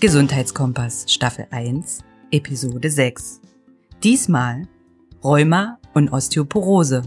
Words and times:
Gesundheitskompass 0.00 1.06
Staffel 1.08 1.48
1, 1.50 2.04
Episode 2.30 2.88
6. 2.88 3.40
Diesmal 4.04 4.68
Rheuma 5.24 5.80
und 5.92 6.12
Osteoporose. 6.12 7.02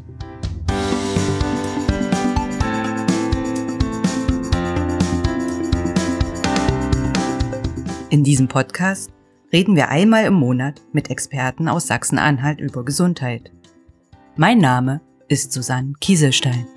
In 8.09 8.25
diesem 8.25 8.49
Podcast 8.49 9.09
reden 9.53 9.77
wir 9.77 9.87
einmal 9.87 10.25
im 10.25 10.33
Monat 10.33 10.81
mit 10.91 11.09
Experten 11.09 11.69
aus 11.69 11.87
Sachsen-Anhalt 11.87 12.59
über 12.59 12.83
Gesundheit. 12.83 13.53
Mein 14.35 14.57
Name 14.57 14.99
ist 15.29 15.53
Susanne 15.53 15.93
Kieselstein. 16.01 16.67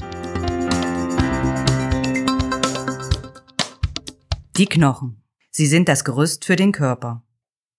Die 4.57 4.67
Knochen. 4.67 5.24
Sie 5.57 5.67
sind 5.67 5.89
das 5.89 6.03
Gerüst 6.03 6.45
für 6.45 6.57
den 6.57 6.73
Körper. 6.73 7.23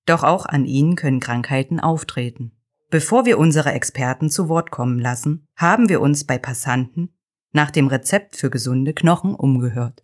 Doch 0.05 0.23
auch 0.23 0.45
an 0.45 0.63
ihnen 0.63 0.95
können 0.95 1.19
Krankheiten 1.19 1.81
auftreten. 1.81 2.53
Bevor 2.89 3.25
wir 3.25 3.37
unsere 3.37 3.73
Experten 3.73 4.29
zu 4.29 4.47
Wort 4.47 4.71
kommen 4.71 4.97
lassen, 4.97 5.45
haben 5.57 5.89
wir 5.89 5.99
uns 5.99 6.23
bei 6.23 6.37
Passanten 6.37 7.09
nach 7.51 7.71
dem 7.71 7.87
Rezept 7.87 8.37
für 8.37 8.49
gesunde 8.49 8.93
Knochen 8.93 9.35
umgehört 9.35 10.01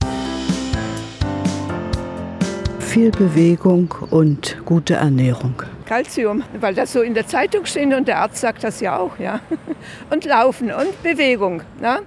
viel 2.91 3.09
Bewegung 3.11 3.95
und 4.09 4.57
gute 4.65 4.95
Ernährung. 4.95 5.63
Kalzium, 5.85 6.43
weil 6.59 6.75
das 6.75 6.91
so 6.91 7.01
in 7.01 7.13
der 7.13 7.25
Zeitung 7.25 7.65
steht 7.65 7.93
und 7.93 8.05
der 8.05 8.17
Arzt 8.17 8.41
sagt 8.41 8.65
das 8.65 8.81
ja 8.81 8.97
auch, 8.97 9.17
ja. 9.17 9.39
Und 10.09 10.25
Laufen 10.25 10.73
und 10.73 11.01
Bewegung. 11.01 11.61
Ne? 11.79 11.99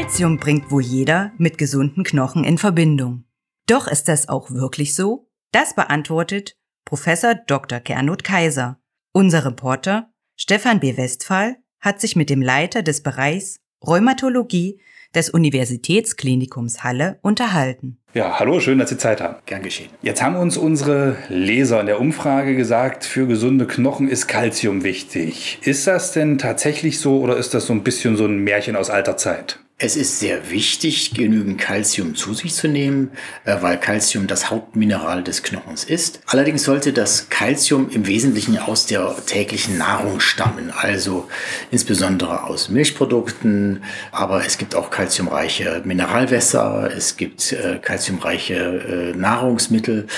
Kalzium 0.00 0.38
bringt 0.38 0.70
wohl 0.70 0.82
jeder 0.82 1.32
mit 1.36 1.58
gesunden 1.58 2.04
Knochen 2.04 2.42
in 2.42 2.56
Verbindung. 2.56 3.24
Doch 3.66 3.86
ist 3.86 4.08
das 4.08 4.30
auch 4.30 4.50
wirklich 4.50 4.94
so? 4.94 5.28
Das 5.52 5.74
beantwortet 5.74 6.56
Professor 6.86 7.34
Dr. 7.34 7.80
Gernot 7.80 8.24
Kaiser. 8.24 8.80
Unser 9.12 9.44
Reporter 9.44 10.08
Stefan 10.36 10.80
B. 10.80 10.96
Westphal 10.96 11.56
hat 11.80 12.00
sich 12.00 12.16
mit 12.16 12.30
dem 12.30 12.40
Leiter 12.40 12.82
des 12.82 13.02
Bereichs 13.02 13.60
Rheumatologie 13.86 14.80
des 15.14 15.28
Universitätsklinikums 15.28 16.82
Halle 16.82 17.18
unterhalten. 17.20 17.98
Ja, 18.14 18.38
hallo, 18.38 18.58
schön, 18.58 18.78
dass 18.78 18.88
Sie 18.88 18.96
Zeit 18.96 19.20
haben. 19.20 19.36
Gern 19.44 19.62
geschehen. 19.62 19.90
Jetzt 20.00 20.22
haben 20.22 20.36
uns 20.36 20.56
unsere 20.56 21.18
Leser 21.28 21.78
in 21.78 21.86
der 21.86 22.00
Umfrage 22.00 22.56
gesagt, 22.56 23.04
für 23.04 23.26
gesunde 23.26 23.66
Knochen 23.66 24.08
ist 24.08 24.28
Kalzium 24.28 24.82
wichtig. 24.82 25.58
Ist 25.60 25.86
das 25.86 26.12
denn 26.12 26.38
tatsächlich 26.38 27.00
so 27.00 27.20
oder 27.20 27.36
ist 27.36 27.52
das 27.52 27.66
so 27.66 27.74
ein 27.74 27.82
bisschen 27.82 28.16
so 28.16 28.24
ein 28.24 28.38
Märchen 28.38 28.76
aus 28.76 28.88
alter 28.88 29.18
Zeit? 29.18 29.58
Es 29.82 29.96
ist 29.96 30.20
sehr 30.20 30.50
wichtig, 30.50 31.14
genügend 31.14 31.58
Kalzium 31.58 32.14
zu 32.14 32.34
sich 32.34 32.52
zu 32.52 32.68
nehmen, 32.68 33.12
äh, 33.46 33.56
weil 33.62 33.80
Kalzium 33.80 34.26
das 34.26 34.50
Hauptmineral 34.50 35.24
des 35.24 35.42
Knochens 35.42 35.84
ist. 35.84 36.20
Allerdings 36.26 36.64
sollte 36.64 36.92
das 36.92 37.30
Kalzium 37.30 37.88
im 37.88 38.06
Wesentlichen 38.06 38.58
aus 38.58 38.84
der 38.84 39.16
täglichen 39.24 39.78
Nahrung 39.78 40.20
stammen, 40.20 40.70
also 40.70 41.30
insbesondere 41.70 42.44
aus 42.44 42.68
Milchprodukten, 42.68 43.82
aber 44.12 44.44
es 44.44 44.58
gibt 44.58 44.74
auch 44.74 44.90
kalziumreiche 44.90 45.80
Mineralwässer, 45.82 46.90
es 46.94 47.16
gibt 47.16 47.50
äh, 47.52 47.78
kalziumreiche 47.78 49.14
äh, 49.14 49.16
Nahrungsmittel. 49.16 50.08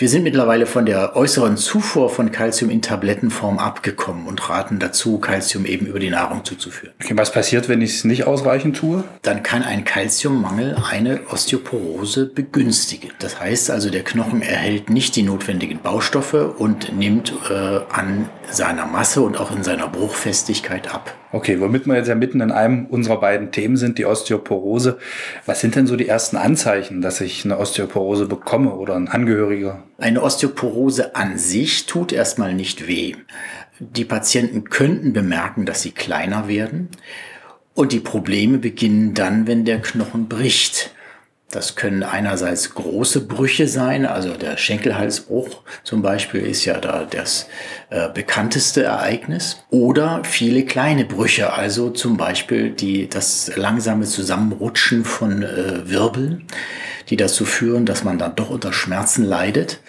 Wir 0.00 0.08
sind 0.08 0.22
mittlerweile 0.22 0.66
von 0.66 0.86
der 0.86 1.16
äußeren 1.16 1.56
Zufuhr 1.56 2.08
von 2.08 2.30
Kalzium 2.30 2.70
in 2.70 2.82
Tablettenform 2.82 3.58
abgekommen 3.58 4.28
und 4.28 4.48
raten 4.48 4.78
dazu, 4.78 5.18
Kalzium 5.18 5.66
eben 5.66 5.86
über 5.86 5.98
die 5.98 6.08
Nahrung 6.08 6.44
zuzuführen. 6.44 6.94
Okay, 7.02 7.14
was 7.16 7.32
passiert, 7.32 7.68
wenn 7.68 7.82
ich 7.82 7.96
es 7.96 8.04
nicht 8.04 8.22
ausreichend 8.22 8.76
tue? 8.76 9.02
Dann 9.22 9.42
kann 9.42 9.64
ein 9.64 9.84
Kalziummangel 9.84 10.76
eine 10.88 11.22
Osteoporose 11.32 12.26
begünstigen. 12.26 13.10
Das 13.18 13.40
heißt 13.40 13.72
also, 13.72 13.90
der 13.90 14.04
Knochen 14.04 14.40
erhält 14.40 14.88
nicht 14.88 15.16
die 15.16 15.24
notwendigen 15.24 15.80
Baustoffe 15.82 16.54
und 16.56 16.96
nimmt 16.96 17.32
äh, 17.50 17.80
an 17.90 18.28
seiner 18.52 18.86
Masse 18.86 19.20
und 19.22 19.40
auch 19.40 19.50
in 19.50 19.64
seiner 19.64 19.88
Bruchfestigkeit 19.88 20.94
ab. 20.94 21.12
Okay, 21.32 21.60
womit 21.60 21.88
wir 21.88 21.96
jetzt 21.96 22.06
ja 22.06 22.14
mitten 22.14 22.40
in 22.40 22.52
einem 22.52 22.86
unserer 22.86 23.18
beiden 23.18 23.50
Themen 23.50 23.76
sind, 23.76 23.98
die 23.98 24.06
Osteoporose. 24.06 24.98
Was 25.44 25.60
sind 25.60 25.74
denn 25.74 25.88
so 25.88 25.96
die 25.96 26.06
ersten 26.06 26.36
Anzeichen, 26.36 27.02
dass 27.02 27.20
ich 27.20 27.44
eine 27.44 27.58
Osteoporose 27.58 28.26
bekomme 28.26 28.76
oder 28.76 28.94
ein 28.94 29.08
Angehöriger? 29.08 29.82
Eine 30.00 30.22
Osteoporose 30.22 31.16
an 31.16 31.38
sich 31.38 31.86
tut 31.86 32.12
erstmal 32.12 32.54
nicht 32.54 32.86
weh. 32.86 33.16
Die 33.80 34.04
Patienten 34.04 34.70
könnten 34.70 35.12
bemerken, 35.12 35.66
dass 35.66 35.82
sie 35.82 35.90
kleiner 35.90 36.46
werden. 36.46 36.88
Und 37.74 37.90
die 37.90 37.98
Probleme 37.98 38.58
beginnen 38.58 39.14
dann, 39.14 39.48
wenn 39.48 39.64
der 39.64 39.82
Knochen 39.82 40.28
bricht. 40.28 40.94
Das 41.50 41.76
können 41.76 42.02
einerseits 42.02 42.74
große 42.74 43.22
Brüche 43.22 43.68
sein, 43.68 44.04
also 44.04 44.34
der 44.34 44.58
Schenkelhalsbruch 44.58 45.62
zum 45.82 46.02
Beispiel 46.02 46.42
ist 46.42 46.66
ja 46.66 46.78
da 46.78 47.06
das 47.08 47.46
äh, 47.88 48.10
bekannteste 48.10 48.82
Ereignis, 48.82 49.64
oder 49.70 50.22
viele 50.24 50.66
kleine 50.66 51.06
Brüche, 51.06 51.54
also 51.54 51.88
zum 51.88 52.18
Beispiel 52.18 52.70
die, 52.70 53.08
das 53.08 53.50
langsame 53.56 54.04
Zusammenrutschen 54.04 55.06
von 55.06 55.42
äh, 55.42 55.88
Wirbeln, 55.88 56.44
die 57.08 57.16
dazu 57.16 57.46
führen, 57.46 57.86
dass 57.86 58.04
man 58.04 58.18
dann 58.18 58.36
doch 58.36 58.50
unter 58.50 58.74
Schmerzen 58.74 59.24
leidet. 59.24 59.80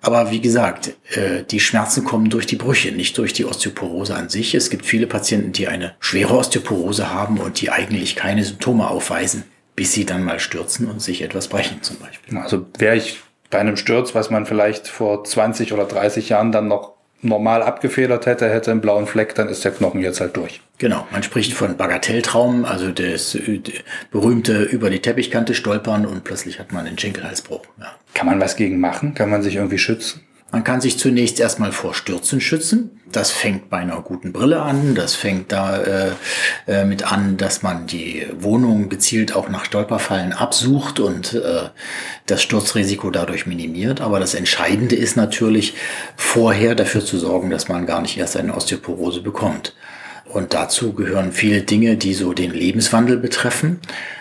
Aber 0.00 0.32
wie 0.32 0.40
gesagt, 0.40 0.94
äh, 1.12 1.44
die 1.48 1.60
Schmerzen 1.60 2.02
kommen 2.02 2.28
durch 2.28 2.46
die 2.46 2.56
Brüche, 2.56 2.90
nicht 2.90 3.16
durch 3.18 3.32
die 3.32 3.44
Osteoporose 3.44 4.16
an 4.16 4.30
sich. 4.30 4.52
Es 4.56 4.68
gibt 4.68 4.84
viele 4.84 5.06
Patienten, 5.06 5.52
die 5.52 5.68
eine 5.68 5.94
schwere 6.00 6.34
Osteoporose 6.34 7.14
haben 7.14 7.38
und 7.38 7.60
die 7.60 7.70
eigentlich 7.70 8.16
keine 8.16 8.42
Symptome 8.42 8.88
aufweisen 8.90 9.44
bis 9.76 9.92
sie 9.92 10.04
dann 10.04 10.24
mal 10.24 10.40
stürzen 10.40 10.90
und 10.90 11.02
sich 11.02 11.22
etwas 11.22 11.48
brechen 11.48 11.82
zum 11.82 11.98
Beispiel. 11.98 12.36
Also 12.38 12.66
wäre 12.78 12.96
ich 12.96 13.20
bei 13.50 13.58
einem 13.58 13.76
Sturz, 13.76 14.14
was 14.14 14.30
man 14.30 14.46
vielleicht 14.46 14.88
vor 14.88 15.24
20 15.24 15.72
oder 15.72 15.84
30 15.84 16.28
Jahren 16.28 16.52
dann 16.52 16.68
noch 16.68 16.94
normal 17.24 17.62
abgefedert 17.62 18.26
hätte, 18.26 18.48
hätte 18.50 18.70
einen 18.70 18.80
blauen 18.80 19.06
Fleck, 19.06 19.34
dann 19.34 19.48
ist 19.48 19.64
der 19.64 19.72
Knochen 19.72 20.00
jetzt 20.00 20.20
halt 20.20 20.36
durch. 20.36 20.60
Genau, 20.78 21.06
man 21.10 21.22
spricht 21.22 21.54
von 21.54 21.76
Bagatelltraum, 21.76 22.64
also 22.64 22.90
das 22.90 23.38
berühmte 24.10 24.62
über 24.62 24.90
die 24.90 25.00
Teppichkante 25.00 25.54
stolpern 25.54 26.04
und 26.04 26.24
plötzlich 26.24 26.58
hat 26.58 26.72
man 26.72 26.86
einen 26.86 26.98
Schenkelhalsbruch. 26.98 27.62
Ja. 27.80 27.94
Kann 28.12 28.26
man 28.26 28.40
was 28.40 28.56
gegen 28.56 28.78
machen? 28.78 29.14
Kann 29.14 29.30
man 29.30 29.42
sich 29.42 29.56
irgendwie 29.56 29.78
schützen? 29.78 30.22
Man 30.54 30.62
kann 30.62 30.80
sich 30.80 31.00
zunächst 31.00 31.40
erstmal 31.40 31.72
vor 31.72 31.94
Stürzen 31.94 32.40
schützen. 32.40 33.00
Das 33.10 33.32
fängt 33.32 33.70
bei 33.70 33.78
einer 33.78 34.00
guten 34.02 34.32
Brille 34.32 34.62
an. 34.62 34.94
Das 34.94 35.16
fängt 35.16 35.50
da 35.50 35.78
äh, 35.78 36.10
äh, 36.68 36.84
mit 36.84 37.10
an, 37.10 37.36
dass 37.36 37.64
man 37.64 37.88
die 37.88 38.24
Wohnung 38.38 38.88
gezielt 38.88 39.34
auch 39.34 39.48
nach 39.48 39.64
Stolperfallen 39.64 40.32
absucht 40.32 41.00
und 41.00 41.34
äh, 41.34 41.70
das 42.26 42.40
Sturzrisiko 42.40 43.10
dadurch 43.10 43.46
minimiert. 43.46 44.00
Aber 44.00 44.20
das 44.20 44.34
Entscheidende 44.34 44.94
ist 44.94 45.16
natürlich, 45.16 45.74
vorher 46.16 46.76
dafür 46.76 47.04
zu 47.04 47.18
sorgen, 47.18 47.50
dass 47.50 47.68
man 47.68 47.84
gar 47.84 48.00
nicht 48.00 48.16
erst 48.16 48.36
eine 48.36 48.54
Osteoporose 48.54 49.22
bekommt. 49.22 49.74
Und 50.24 50.54
dazu 50.54 50.92
gehören 50.92 51.32
viele 51.32 51.62
Dinge, 51.62 51.96
die 51.96 52.14
so 52.14 52.32
den 52.32 52.52
Lebenswandel 52.52 53.16
betreffen. 53.16 53.80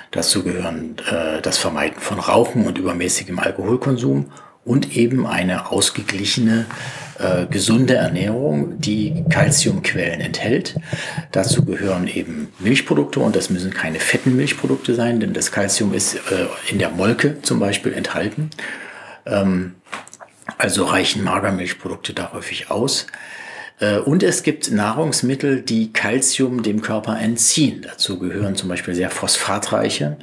Dazu 0.10 0.42
gehören 0.42 0.96
äh, 1.12 1.44
das 1.44 1.60
Vermeiden 1.60 2.00
von 2.00 2.18
Rauchen 2.18 2.66
und 2.66 2.80
übermäßigem 2.80 3.38
Alkoholkonsum 3.38 4.32
und 4.66 4.96
eben 4.96 5.28
eine 5.28 5.72
ausgeglichene, 5.72 6.66
äh, 7.20 7.46
gesunde 7.48 7.96
Ernährung, 7.96 8.80
die 8.80 9.24
Kalziumquellen 9.30 10.22
enthält. 10.22 10.76
Dazu 11.32 11.66
gehören 11.66 12.08
eben 12.08 12.48
Milchprodukte 12.60 13.20
und 13.20 13.36
das 13.36 13.50
müssen 13.50 13.74
keine 13.74 14.00
fetten 14.00 14.36
Milchprodukte 14.36 14.96
sein, 14.96 15.20
denn 15.20 15.34
das 15.34 15.52
Kalzium 15.52 15.94
ist 15.94 16.16
äh, 16.16 16.48
in 16.70 16.80
der 16.80 16.90
Molke 16.90 17.42
zum 17.42 17.60
Beispiel 17.60 17.94
enthalten. 17.94 18.50
Ähm, 19.26 19.76
also 20.58 20.86
reichen 20.86 21.24
Magermilchprodukte 21.24 22.14
da 22.14 22.32
häufig 22.34 22.72
aus. 22.72 23.08
Äh, 23.80 24.00
und 24.00 24.24
es 24.24 24.44
gibt 24.44 24.72
Nahrungsmittel, 24.72 25.62
die 25.62 25.92
Kalzium 25.92 26.64
dem 26.64 26.82
Körper 26.82 27.20
entziehen. 27.20 27.82
Dazu 27.84 28.20
gehören 28.20 28.56
zum 28.56 28.70
Beispiel 28.70 28.96
sehr 28.96 29.10
phosphatreiche 29.10 30.18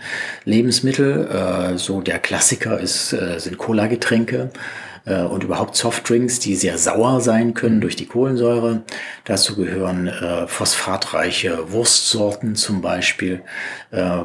Lebensmittel. 0.44 1.28
Äh, 1.28 1.78
so 1.78 2.00
der 2.00 2.18
Klassiker 2.18 2.78
ist, 2.78 3.12
äh, 3.12 3.38
sind 3.38 3.58
Cola-Getränke 3.58 4.50
und 5.06 5.42
überhaupt 5.42 5.76
Softdrinks, 5.76 6.40
die 6.40 6.54
sehr 6.54 6.76
sauer 6.76 7.22
sein 7.22 7.54
können 7.54 7.80
durch 7.80 7.96
die 7.96 8.04
Kohlensäure. 8.04 8.82
Dazu 9.24 9.56
gehören 9.56 10.12
phosphatreiche 10.46 11.72
Wurstsorten 11.72 12.54
zum 12.54 12.82
Beispiel, 12.82 13.40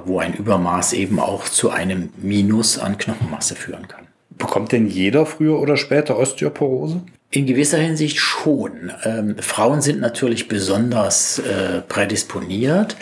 wo 0.03 0.19
ein 0.19 0.33
Übermaß 0.33 0.91
eben 0.91 1.21
auch 1.21 1.47
zu 1.47 1.69
einem 1.69 2.09
Minus 2.17 2.77
an 2.77 2.97
Knochenmasse 2.97 3.55
führen 3.55 3.87
kann. 3.87 4.07
Bekommt 4.31 4.73
denn 4.73 4.87
jeder 4.87 5.25
früher 5.25 5.59
oder 5.59 5.77
später 5.77 6.19
Osteoporose? 6.19 7.01
In 7.31 7.45
gewisser 7.45 7.79
Hinsicht 7.79 8.19
schon. 8.19 8.91
Ähm, 9.03 9.35
Frauen 9.39 9.81
sind 9.81 9.99
natürlich 9.99 10.47
besonders 10.47 11.39
äh, 11.39 11.81
prädisponiert. 11.81 12.95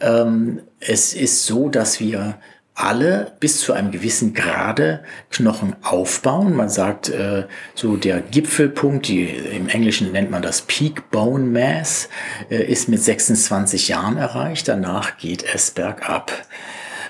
Ähm, 0.00 0.60
es 0.78 1.14
ist 1.14 1.46
so, 1.46 1.68
dass 1.68 1.98
wir 1.98 2.38
alle 2.76 3.32
bis 3.40 3.60
zu 3.60 3.72
einem 3.72 3.90
gewissen 3.90 4.34
Grade 4.34 5.02
Knochen 5.30 5.74
aufbauen. 5.82 6.54
Man 6.54 6.68
sagt, 6.68 7.08
äh, 7.08 7.46
so 7.74 7.96
der 7.96 8.20
Gipfelpunkt, 8.20 9.08
die, 9.08 9.24
im 9.24 9.68
Englischen 9.68 10.12
nennt 10.12 10.30
man 10.30 10.42
das 10.42 10.60
Peak 10.62 11.10
Bone 11.10 11.46
Mass, 11.46 12.10
äh, 12.50 12.62
ist 12.62 12.90
mit 12.90 13.02
26 13.02 13.88
Jahren 13.88 14.18
erreicht. 14.18 14.68
Danach 14.68 15.16
geht 15.16 15.42
es 15.42 15.70
bergab. 15.70 16.30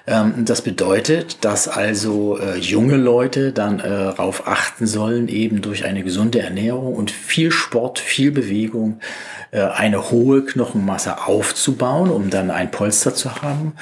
Ähm, 0.07 0.45
das 0.45 0.63
bedeutet, 0.63 1.45
dass 1.45 1.69
also 1.69 2.39
äh, 2.39 2.59
junge 2.59 2.97
Leute 2.97 3.53
dann 3.53 3.81
äh, 3.81 3.89
darauf 3.89 4.47
achten 4.47 4.87
sollen, 4.87 5.29
eben 5.29 5.63
durch 5.63 5.85
eine 5.85 6.05
gesunde 6.05 6.41
Ernährung 6.41 6.95
und 6.95 7.11
viel 7.11 7.51
Sport, 7.51 7.99
viel 7.99 8.31
Bewegung, 8.31 9.01
äh, 9.51 9.63
eine 9.63 10.11
hohe 10.11 10.45
Knochenmasse 10.45 11.27
aufzubauen, 11.27 12.11
um 12.11 12.31
dann 12.31 12.51
ein 12.51 12.71
Polster 12.71 13.15
zu 13.15 13.43
haben, 13.43 13.75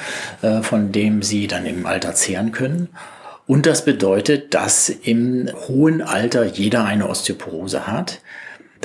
von 0.61 0.91
dem 0.91 1.21
sie 1.21 1.47
dann 1.47 1.65
im 1.65 1.85
Alter 1.85 2.13
zehren 2.15 2.51
können. 2.51 2.89
Und 3.47 3.65
das 3.65 3.85
bedeutet, 3.85 4.53
dass 4.53 4.89
im 4.89 5.49
hohen 5.67 6.01
Alter 6.01 6.45
jeder 6.45 6.85
eine 6.85 7.07
Osteoporose 7.07 7.87
hat. 7.87 8.19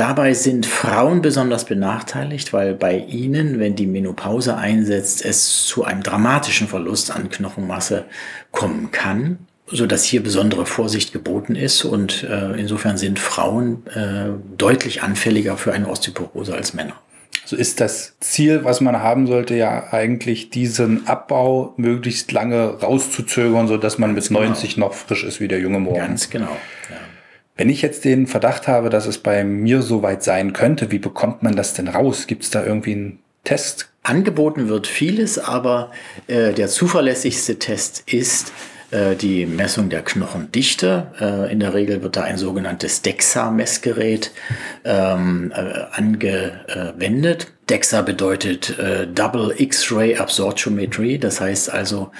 Dabei 0.00 0.32
sind 0.32 0.64
Frauen 0.64 1.20
besonders 1.20 1.66
benachteiligt, 1.66 2.54
weil 2.54 2.72
bei 2.72 2.96
ihnen, 2.96 3.60
wenn 3.60 3.76
die 3.76 3.86
Menopause 3.86 4.56
einsetzt, 4.56 5.22
es 5.22 5.66
zu 5.66 5.84
einem 5.84 6.02
dramatischen 6.02 6.68
Verlust 6.68 7.10
an 7.10 7.28
Knochenmasse 7.28 8.06
kommen 8.50 8.92
kann, 8.92 9.40
so 9.66 9.86
dass 9.86 10.04
hier 10.04 10.22
besondere 10.22 10.64
Vorsicht 10.64 11.12
geboten 11.12 11.54
ist 11.54 11.84
und 11.84 12.22
äh, 12.22 12.58
insofern 12.58 12.96
sind 12.96 13.18
Frauen 13.18 13.86
äh, 13.88 14.30
deutlich 14.56 15.02
anfälliger 15.02 15.58
für 15.58 15.74
eine 15.74 15.86
Osteoporose 15.86 16.54
als 16.54 16.72
Männer. 16.72 16.94
So 17.44 17.54
ist 17.54 17.82
das 17.82 18.14
Ziel, 18.20 18.64
was 18.64 18.80
man 18.80 19.02
haben 19.02 19.26
sollte, 19.26 19.54
ja 19.54 19.92
eigentlich 19.92 20.48
diesen 20.48 21.08
Abbau 21.08 21.74
möglichst 21.76 22.32
lange 22.32 22.80
rauszuzögern, 22.80 23.68
so 23.68 23.76
dass 23.76 23.98
man 23.98 24.14
mit 24.14 24.26
genau. 24.26 24.44
90 24.44 24.78
noch 24.78 24.94
frisch 24.94 25.24
ist 25.24 25.40
wie 25.40 25.48
der 25.48 25.60
junge 25.60 25.78
Morgen. 25.78 25.98
Ganz 25.98 26.30
genau. 26.30 26.56
Wenn 27.60 27.68
ich 27.68 27.82
jetzt 27.82 28.06
den 28.06 28.26
Verdacht 28.26 28.68
habe, 28.68 28.88
dass 28.88 29.04
es 29.04 29.18
bei 29.18 29.44
mir 29.44 29.82
soweit 29.82 30.22
sein 30.22 30.54
könnte, 30.54 30.90
wie 30.90 30.98
bekommt 30.98 31.42
man 31.42 31.56
das 31.56 31.74
denn 31.74 31.88
raus? 31.88 32.26
Gibt 32.26 32.44
es 32.44 32.48
da 32.48 32.64
irgendwie 32.64 32.92
einen 32.92 33.18
Test? 33.44 33.90
Angeboten 34.02 34.70
wird 34.70 34.86
vieles, 34.86 35.38
aber 35.38 35.90
äh, 36.26 36.54
der 36.54 36.68
zuverlässigste 36.68 37.58
Test 37.58 38.04
ist 38.06 38.54
äh, 38.90 39.14
die 39.14 39.46
Messung 39.46 39.88
der 39.88 40.02
Knochendichte. 40.02 41.12
Äh, 41.20 41.52
in 41.52 41.60
der 41.60 41.74
Regel 41.74 42.02
wird 42.02 42.16
da 42.16 42.22
ein 42.22 42.38
sogenanntes 42.38 43.02
DEXA-Messgerät 43.02 44.32
ähm, 44.84 45.52
äh, 45.54 45.84
angewendet. 45.92 47.52
DEXA 47.68 48.02
bedeutet 48.02 48.76
Double 49.14 49.54
X-Ray 49.56 50.16
Absorptiometry. 50.16 51.20
Das 51.20 51.40
heißt 51.40 51.70
also, 51.70 52.10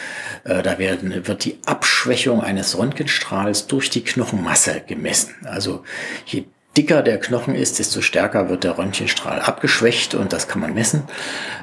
da 0.45 0.79
werden, 0.79 1.27
wird 1.27 1.45
die 1.45 1.59
Abschwächung 1.67 2.41
eines 2.41 2.79
Röntgenstrahls 2.79 3.67
durch 3.67 3.91
die 3.91 4.05
Knochenmasse 4.05 4.81
gemessen. 4.87 5.35
Also 5.43 5.83
je 6.25 6.45
dicker 6.77 7.03
der 7.03 7.19
Knochen 7.19 7.55
ist, 7.55 7.79
desto 7.79 8.01
stärker 8.01 8.49
wird 8.49 8.65
der 8.65 8.79
Röntgenstrahl 8.79 9.41
abgeschwächt 9.41 10.15
und 10.15 10.33
das 10.33 10.49
kann 10.49 10.61
man 10.61 10.75
messen. 10.75 11.03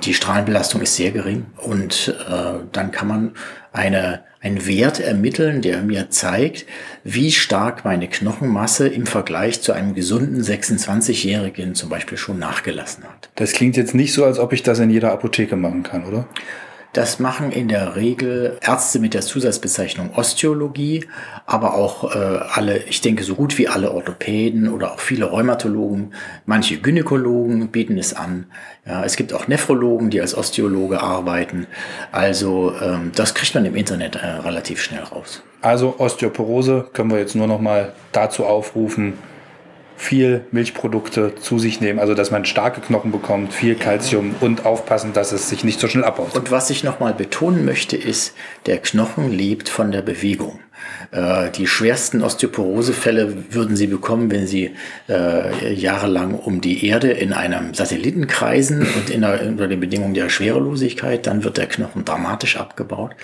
Die 0.04 0.13
Strahlenbelastung 0.13 0.81
ist 0.81 0.95
sehr 0.95 1.12
gering 1.12 1.45
und 1.57 2.15
äh, 2.30 2.59
dann 2.71 2.92
kann 2.92 3.07
man 3.07 3.31
eine, 3.71 4.24
einen 4.42 4.65
Wert 4.68 5.00
ermitteln, 5.00 5.62
der 5.62 5.81
mir 5.81 6.09
zeigt, 6.09 6.65
wie 7.04 7.31
stark 7.31 7.86
meine 7.86 8.09
Knochenmasse 8.09 8.88
im 8.88 9.06
Vergleich 9.06 9.62
zu 9.62 9.71
einem 9.71 9.94
gesunden 9.94 10.42
26-Jährigen 10.42 11.74
zum 11.74 11.89
Beispiel 11.89 12.18
schon 12.18 12.39
nachgelassen 12.39 13.06
hat. 13.06 13.30
Das 13.36 13.54
klingt 13.54 13.77
jetzt 13.77 13.95
nicht 13.95 14.13
so, 14.13 14.25
als 14.25 14.39
ob 14.39 14.51
ich 14.51 14.63
das 14.63 14.80
in 14.80 14.89
jeder 14.89 15.13
Apotheke 15.13 15.56
machen 15.56 15.83
kann, 15.83 16.06
oder? 16.06 16.27
Das 16.97 17.19
machen 17.19 17.51
in 17.51 17.67
der 17.67 17.95
Regel 17.95 18.57
Ärzte 18.59 18.97
mit 18.97 19.13
der 19.13 19.21
Zusatzbezeichnung 19.21 20.15
Osteologie, 20.15 21.05
aber 21.45 21.75
auch 21.75 22.15
äh, 22.15 22.17
alle, 22.17 22.79
ich 22.85 23.01
denke 23.01 23.21
so 23.23 23.35
gut 23.35 23.59
wie 23.59 23.67
alle 23.67 23.91
Orthopäden 23.91 24.67
oder 24.67 24.94
auch 24.94 24.99
viele 24.99 25.25
Rheumatologen, 25.25 26.15
manche 26.47 26.79
Gynäkologen 26.79 27.67
bieten 27.67 27.99
es 27.99 28.15
an. 28.15 28.47
Ja, 28.83 29.03
es 29.03 29.15
gibt 29.15 29.31
auch 29.31 29.47
Nephrologen, 29.47 30.09
die 30.09 30.19
als 30.19 30.35
Osteologe 30.35 30.99
arbeiten. 30.99 31.67
Also 32.11 32.73
ähm, 32.81 33.11
das 33.13 33.35
kriegt 33.35 33.53
man 33.53 33.65
im 33.65 33.75
Internet 33.75 34.15
äh, 34.15 34.25
relativ 34.25 34.81
schnell 34.81 35.03
raus. 35.03 35.44
Also 35.61 35.99
Osteoporose 35.99 36.89
können 36.94 37.11
wir 37.11 37.19
jetzt 37.19 37.35
nur 37.35 37.45
noch 37.45 37.61
mal 37.61 37.94
dazu 38.11 38.44
aufrufen, 38.44 39.19
viel 39.97 40.45
Milchprodukte 40.51 41.35
zu 41.35 41.59
sich 41.59 41.81
nehmen, 41.81 41.99
also 41.99 42.13
dass 42.13 42.31
man 42.31 42.45
starke 42.45 42.81
Knochen 42.81 43.11
bekommt, 43.11 43.51
viel 43.51 43.75
Kalzium 43.75 44.35
und 44.39 44.65
aufpassen, 44.65 45.11
dass 45.11 45.31
es 45.31 45.49
sich 45.49 45.63
nicht 45.63 45.79
so 45.79 45.88
schnell 45.88 46.05
abbaut. 46.05 46.35
Und 46.35 46.51
was 46.51 46.69
ich 46.69 46.83
nochmal 46.83 47.13
betonen 47.13 47.65
möchte, 47.65 47.97
ist, 47.97 48.35
der 48.67 48.77
Knochen 48.77 49.31
lebt 49.31 49.69
von 49.69 49.91
der 49.91 50.03
Bewegung. 50.03 50.59
Äh, 51.12 51.51
die 51.51 51.68
schwersten 51.68 52.21
Osteoporosefälle 52.21 53.53
würden 53.53 53.75
Sie 53.75 53.88
bekommen, 53.88 54.31
wenn 54.31 54.47
Sie 54.47 54.75
äh, 55.07 55.74
jahrelang 55.74 56.35
um 56.35 56.62
die 56.62 56.85
Erde 56.85 57.12
in 57.12 57.33
einem 57.33 57.74
Satelliten 57.74 58.27
kreisen 58.27 58.81
und 58.81 59.09
in 59.09 59.21
der, 59.21 59.45
unter 59.45 59.68
den 59.68 59.79
Bedingungen 59.79 60.13
der 60.13 60.29
Schwerelosigkeit, 60.29 61.27
dann 61.27 61.44
wird 61.44 61.57
der 61.57 61.68
Knochen 61.68 62.06
dramatisch 62.06 62.57
abgebaut. 62.57 63.15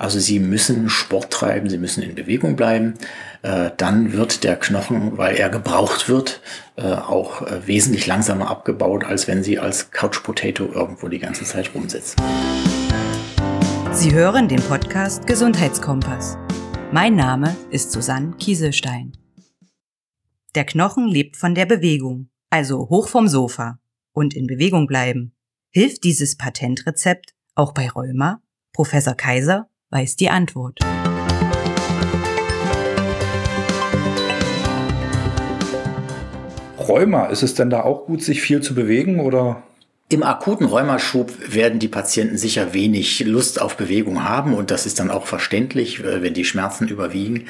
Also 0.00 0.18
Sie 0.18 0.40
müssen 0.40 0.88
Sport 0.88 1.30
treiben, 1.30 1.68
Sie 1.68 1.76
müssen 1.76 2.02
in 2.02 2.14
Bewegung 2.14 2.56
bleiben. 2.56 2.94
Äh, 3.42 3.70
dann 3.76 4.14
wird 4.14 4.44
der 4.44 4.56
Knochen, 4.56 5.18
weil 5.18 5.36
er 5.36 5.50
gebraucht 5.50 6.08
wird, 6.08 6.40
äh, 6.76 6.84
auch 6.84 7.42
äh, 7.42 7.66
wesentlich 7.66 8.06
langsamer 8.06 8.50
abgebaut, 8.50 9.04
als 9.04 9.28
wenn 9.28 9.42
Sie 9.42 9.58
als 9.58 9.90
Couch 9.90 10.22
Potato 10.22 10.70
irgendwo 10.72 11.08
die 11.08 11.18
ganze 11.18 11.44
Zeit 11.44 11.74
rumsitzen. 11.74 12.16
Sie 13.92 14.14
hören 14.14 14.48
den 14.48 14.62
Podcast 14.62 15.26
Gesundheitskompass. 15.26 16.38
Mein 16.92 17.14
Name 17.14 17.56
ist 17.70 17.92
Susanne 17.92 18.32
Kieselstein. 18.36 19.12
Der 20.56 20.64
Knochen 20.64 21.06
lebt 21.06 21.36
von 21.36 21.54
der 21.54 21.64
Bewegung, 21.64 22.30
also 22.50 22.88
hoch 22.88 23.06
vom 23.06 23.28
Sofa 23.28 23.78
und 24.12 24.34
in 24.34 24.48
Bewegung 24.48 24.88
bleiben. 24.88 25.32
Hilft 25.70 26.02
dieses 26.02 26.36
Patentrezept 26.36 27.32
auch 27.54 27.74
bei 27.74 27.88
Rheuma? 27.88 28.42
Professor 28.72 29.14
Kaiser 29.14 29.68
weiß 29.90 30.16
die 30.16 30.30
Antwort. 30.30 30.80
Rheuma, 36.76 37.26
ist 37.26 37.44
es 37.44 37.54
denn 37.54 37.70
da 37.70 37.84
auch 37.84 38.06
gut, 38.06 38.24
sich 38.24 38.42
viel 38.42 38.62
zu 38.62 38.74
bewegen 38.74 39.20
oder? 39.20 39.62
Im 40.12 40.24
akuten 40.24 40.66
Rheumaschub 40.66 41.32
werden 41.54 41.78
die 41.78 41.86
Patienten 41.86 42.36
sicher 42.36 42.74
wenig 42.74 43.20
Lust 43.20 43.62
auf 43.62 43.76
Bewegung 43.76 44.24
haben 44.24 44.54
und 44.54 44.72
das 44.72 44.84
ist 44.84 44.98
dann 44.98 45.08
auch 45.08 45.24
verständlich, 45.24 46.00
äh, 46.00 46.20
wenn 46.20 46.34
die 46.34 46.44
Schmerzen 46.44 46.88
überwiegen. 46.88 47.44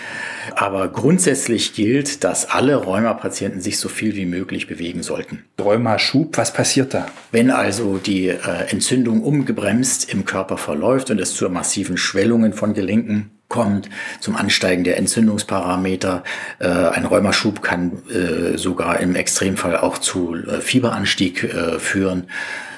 Aber 0.56 0.88
grundsätzlich 0.88 1.72
gilt, 1.72 2.22
dass 2.22 2.50
alle 2.50 2.76
Rheumapatienten 2.76 3.62
sich 3.62 3.78
so 3.78 3.88
viel 3.88 4.14
wie 4.14 4.26
möglich 4.26 4.66
bewegen 4.66 5.02
sollten. 5.02 5.42
Rheumaschub, 5.58 6.36
was 6.36 6.52
passiert 6.52 6.92
da? 6.92 7.06
Wenn 7.32 7.50
also 7.50 7.96
die 7.96 8.28
äh, 8.28 8.36
Entzündung 8.68 9.22
ungebremst 9.22 10.12
im 10.12 10.26
Körper 10.26 10.58
verläuft 10.58 11.10
und 11.10 11.18
es 11.18 11.32
zu 11.32 11.48
massiven 11.48 11.96
Schwellungen 11.96 12.52
von 12.52 12.74
Gelenken 12.74 13.30
kommt, 13.50 13.90
zum 14.20 14.36
Ansteigen 14.36 14.84
der 14.84 14.96
Entzündungsparameter. 14.96 16.24
Äh, 16.58 16.68
ein 16.68 17.04
Rheumaschub 17.04 17.60
kann 17.60 17.98
äh, 18.08 18.56
sogar 18.56 19.00
im 19.00 19.14
Extremfall 19.14 19.76
auch 19.76 19.98
zu 19.98 20.34
äh, 20.36 20.62
Fieberanstieg 20.62 21.44
äh, 21.44 21.78
führen. 21.78 22.28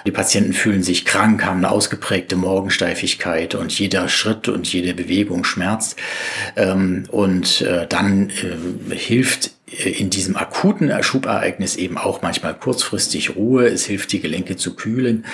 Die 0.05 0.11
Patienten 0.11 0.53
fühlen 0.53 0.83
sich 0.83 1.05
krank, 1.05 1.45
haben 1.45 1.59
eine 1.59 1.71
ausgeprägte 1.71 2.35
Morgensteifigkeit 2.35 3.55
und 3.55 3.79
jeder 3.79 4.09
Schritt 4.09 4.49
und 4.49 4.73
jede 4.73 4.95
Bewegung 4.95 5.45
schmerzt. 5.45 5.97
Ähm, 6.57 7.05
und 7.09 7.61
äh, 7.61 7.87
dann 7.87 8.31
hilft 8.91 9.53
in 9.73 10.11
diesem 10.11 10.37
akuten 10.37 10.93
Schubereignis 11.03 11.77
eben 11.77 11.99
auch 11.99 12.23
manchmal 12.23 12.55
kurzfristig 12.55 13.37
Ruhe. 13.37 13.67
Es 13.67 13.87
hilft, 13.87 14.13
die 14.13 14.21
Gelenke 14.21 14.57
zu 14.57 14.77
kühlen. 14.77 15.25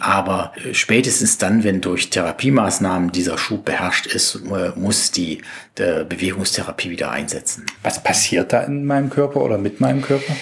Aber 0.00 0.52
spätestens 0.72 1.38
dann, 1.38 1.62
wenn 1.64 1.80
durch 1.80 2.10
Therapiemaßnahmen 2.10 3.12
dieser 3.12 3.38
Schub 3.38 3.64
beherrscht 3.64 4.06
ist, 4.06 4.40
muss 4.76 5.10
die 5.10 5.42
Bewegungstherapie 5.74 6.90
wieder 6.90 7.10
einsetzen. 7.10 7.66
Was 7.82 8.02
passiert 8.02 8.52
da 8.52 8.62
in 8.62 8.84
meinem 8.84 9.10
Körper 9.10 9.40
oder 9.42 9.58
mit 9.58 9.80
meinem 9.80 10.02
Körper? 10.02 10.34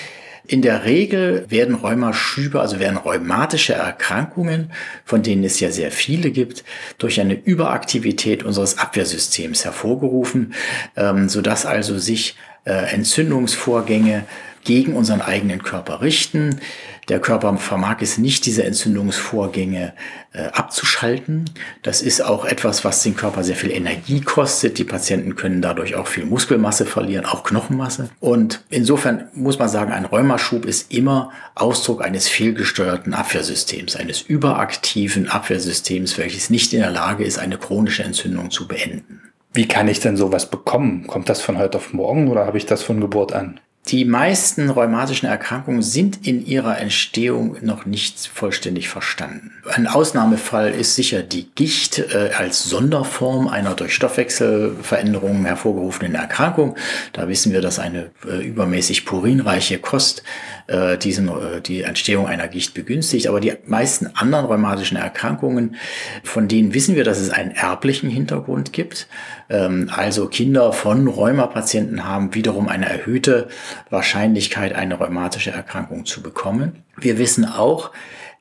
In 0.47 0.63
der 0.63 0.85
Regel 0.85 1.47
werden 1.49 1.77
Rheumaschübe, 1.77 2.61
also 2.61 2.81
werden 2.81 2.97
rheumatische 2.97 3.75
Erkrankungen, 3.75 4.73
von 5.05 5.23
denen 5.23 5.45
es 5.45 5.61
ja 5.61 5.71
sehr 5.71 5.93
viele 5.93 6.33
gibt, 6.33 6.65
durch 6.99 7.21
eine 7.21 7.35
Überaktivität 7.35 8.43
unseres 8.43 8.77
Abwehrsystems 8.77 9.65
hervorgerufen, 9.65 10.55
ähm, 10.97 11.29
sodass 11.29 11.67
also 11.67 11.99
sich 11.99 12.35
äh, 12.65 12.93
Entzündungsvorgänge 12.95 14.25
gegen 14.65 14.95
unseren 14.95 15.21
eigenen 15.21 15.63
Körper 15.63 16.01
richten. 16.03 16.61
Der 17.09 17.19
Körper 17.19 17.57
vermag 17.57 17.97
es 18.03 18.19
nicht, 18.19 18.47
diese 18.47 18.63
Entzündungsvorgänge 18.63 19.95
äh, 20.33 20.43
abzuschalten. 20.53 21.51
Das 21.83 22.03
ist 22.03 22.23
auch 22.23 22.45
etwas, 22.45 22.85
was 22.85 23.03
den 23.03 23.17
Körper 23.17 23.43
sehr 23.43 23.57
viel 23.57 23.73
Energie 23.73 24.21
kostet. 24.21 24.79
Die 24.79 24.85
Patienten 24.85 25.35
können 25.35 25.61
dadurch 25.61 25.97
auch 25.97 26.07
viel 26.07 26.25
Muskelmasse 26.25 26.87
verlieren, 26.87 27.25
auch 27.25 27.43
Knochenmasse. 27.43 28.11
Und 28.21 28.63
insofern 28.69 29.29
muss 29.33 29.59
man 29.59 29.69
sagen, 29.69 29.91
ein 29.91 30.05
Rheumaschub 30.05 30.67
ist 30.67 30.93
immer 30.93 31.33
Ausdruck 31.57 32.05
eines 32.05 32.29
fehlgesteuerten 32.29 33.13
Abwehrsystems, 33.13 33.97
eines 33.97 34.21
überaktiven 34.21 35.29
Abwehrsystems, 35.29 36.17
welches 36.17 36.49
nicht 36.49 36.73
in 36.75 36.81
der 36.81 36.91
Lage 36.91 37.25
ist, 37.25 37.39
eine 37.39 37.59
chronische 37.59 38.05
Entzündung 38.05 38.53
zu 38.53 38.69
beenden. 38.69 39.30
Wie 39.53 39.67
kann 39.67 39.89
ich 39.89 39.99
denn 39.99 40.17
sowas 40.17 40.49
bekommen? 40.49 41.07
Kommt 41.09 41.29
das 41.29 41.43
von 41.43 41.59
heute 41.59 41.79
auf 41.79 41.93
morgen 41.93 42.29
oder 42.29 42.47
habe 42.47 42.59
ich 42.59 42.67
das 42.67 42.83
von 42.83 43.01
Geburt 43.01 43.33
an? 43.33 43.59
Die 43.91 44.05
meisten 44.05 44.71
rheumatischen 44.71 45.29
Erkrankungen 45.29 45.83
sind 45.83 46.25
in 46.25 46.47
ihrer 46.47 46.79
Entstehung 46.79 47.57
noch 47.61 47.87
nicht 47.87 48.31
vollständig 48.33 48.89
verstanden. 48.89 49.51
Ein 49.69 49.89
Ausnahmefall 49.89 50.71
ist 50.71 50.95
sicher 50.95 51.25
die 51.25 51.51
Gicht 51.57 51.99
äh, 51.99 52.31
als 52.39 52.63
Sonderform 52.65 53.49
einer 53.49 53.75
durch 53.75 53.93
Stoffwechselveränderungen 53.95 55.45
hervorgerufenen 55.45 56.15
Erkrankung. 56.15 56.77
Da 57.13 57.27
wissen 57.27 57.53
wir, 57.53 57.63
dass 57.63 57.81
eine 57.81 58.13
äh, 58.25 58.47
übermäßig 58.47 59.05
purinreiche 59.07 59.79
Kost 59.79 60.23
äh, 60.69 60.97
diesen, 60.97 61.29
die 61.67 61.83
Entstehung 61.83 62.29
einer 62.29 62.47
Gicht 62.47 62.75
begünstigt. 62.75 63.27
Aber 63.27 63.41
die 63.41 63.55
meisten 63.67 64.07
anderen 64.15 64.47
rheumatischen 64.47 64.99
Erkrankungen, 64.99 65.75
von 66.23 66.47
denen 66.47 66.75
wissen 66.75 66.95
wir, 66.95 67.03
dass 67.03 67.19
es 67.19 67.31
einen 67.31 67.51
erblichen 67.51 68.09
Hintergrund 68.09 68.73
gibt. 68.73 69.09
Ähm, 69.49 69.91
also 69.93 70.29
Kinder 70.29 70.73
von 70.73 71.09
Rheumapatienten 71.09 72.05
haben 72.05 72.35
wiederum 72.37 72.69
eine 72.69 72.89
erhöhte 72.89 73.49
Wahrscheinlichkeit, 73.89 74.75
eine 74.75 74.99
rheumatische 74.99 75.51
Erkrankung 75.51 76.05
zu 76.07 76.23
bekommen. 76.23 76.85
Wir 76.97 77.19
wissen 77.19 77.45
auch, 77.45 77.91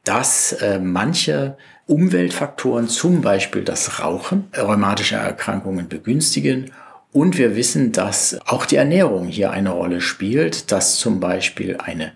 dass 0.04 0.54
äh, 0.54 0.80
manche 0.80 1.58
Umweltfaktoren, 1.88 2.88
zum 2.88 3.22
Beispiel 3.22 3.64
das 3.64 4.00
Rauchen, 4.00 4.50
rheumatische 4.56 5.16
Erkrankungen 5.16 5.88
begünstigen 5.88 6.72
und 7.12 7.38
wir 7.38 7.56
wissen, 7.56 7.92
dass 7.92 8.40
auch 8.46 8.66
die 8.66 8.76
Ernährung 8.76 9.28
hier 9.28 9.52
eine 9.52 9.72
Rolle 9.72 10.00
spielt, 10.00 10.72
dass 10.72 10.98
zum 10.98 11.20
Beispiel 11.20 11.78
eine 11.78 12.12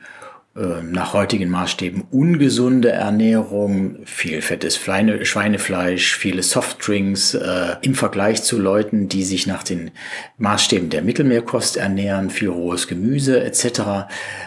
nach 0.55 1.13
heutigen 1.13 1.49
Maßstäben 1.49 2.03
ungesunde 2.11 2.91
Ernährung, 2.91 3.97
viel 4.05 4.41
fettes 4.43 4.77
Schweinefleisch, 4.77 6.15
viele 6.15 6.43
Softdrinks 6.43 7.33
äh, 7.33 7.77
im 7.81 7.95
Vergleich 7.95 8.43
zu 8.43 8.59
Leuten, 8.59 9.09
die 9.09 9.23
sich 9.23 9.47
nach 9.47 9.63
den 9.63 9.89
Maßstäben 10.37 10.91
der 10.91 11.01
Mittelmeerkost 11.01 11.77
ernähren, 11.77 12.29
viel 12.29 12.49
rohes 12.49 12.87
Gemüse 12.87 13.43
etc., 13.43 14.05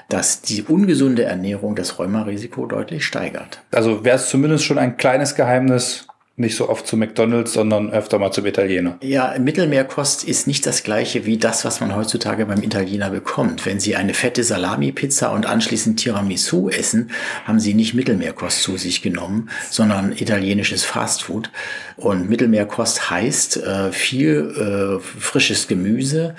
dass 0.08 0.42
die 0.42 0.62
ungesunde 0.62 1.25
Ernährung 1.25 1.75
das 1.75 1.98
Rheumarisiko 1.98 2.66
deutlich 2.66 3.04
steigert. 3.04 3.62
Also 3.72 4.04
wäre 4.04 4.16
es 4.16 4.28
zumindest 4.28 4.64
schon 4.64 4.78
ein 4.78 4.96
kleines 4.96 5.34
Geheimnis, 5.34 6.06
nicht 6.38 6.55
so 6.55 6.69
oft 6.69 6.87
zu 6.87 6.99
McDonalds, 6.99 7.55
sondern 7.55 7.90
öfter 7.90 8.19
mal 8.19 8.31
zum 8.31 8.45
Italiener. 8.45 8.99
Ja, 9.00 9.35
Mittelmeerkost 9.38 10.23
ist 10.23 10.47
nicht 10.47 10.66
das 10.66 10.83
gleiche 10.83 11.25
wie 11.25 11.38
das, 11.38 11.64
was 11.64 11.81
man 11.81 11.97
heutzutage 11.97 12.45
beim 12.45 12.62
Italiener 12.62 13.09
bekommt. 13.09 13.64
Wenn 13.64 13.81
Sie 13.81 13.97
eine 13.97 14.12
fette 14.12 14.45
Salami-Pizza 14.45 15.33
und 15.33 15.47
anschließend 15.47 15.99
Tiramisu 15.99 16.69
essen, 16.69 17.11
haben 17.47 17.59
Sie 17.59 17.73
nicht 17.73 17.95
Mittelmeerkost 17.95 18.62
zu 18.62 18.76
sich 18.76 19.00
genommen, 19.00 19.49
sondern 19.71 20.12
italienisches 20.12 20.85
Fastfood. 20.85 21.50
Und 21.97 22.28
Mittelmeerkost 22.28 23.09
heißt 23.09 23.57
äh, 23.57 23.93
viel 23.93 25.00
äh, 25.00 25.19
frisches 25.19 25.69
Gemüse, 25.69 26.35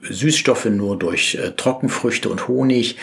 Süßstoffe 0.00 0.64
nur 0.64 0.98
durch 0.98 1.34
äh, 1.34 1.50
Trockenfrüchte 1.50 2.30
und 2.30 2.48
Honig, 2.48 2.96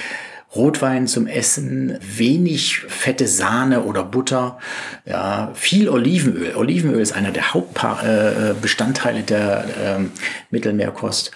Rotwein 0.56 1.06
zum 1.08 1.28
Essen, 1.28 2.00
wenig 2.02 2.80
fette 2.88 3.28
Sahne 3.28 3.84
oder 3.84 4.04
Butter, 4.04 4.58
ja, 5.06 5.52
viel 5.54 5.90
Olivenöl. 5.90 6.56
Olivenöl 6.56 7.00
ist 7.00 7.12
einer 7.12 7.32
der 7.32 7.54
Hauptbestandteile 7.54 9.22
der 9.22 9.66
äh, 10.00 10.04
Mittelmeerkost 10.50 11.32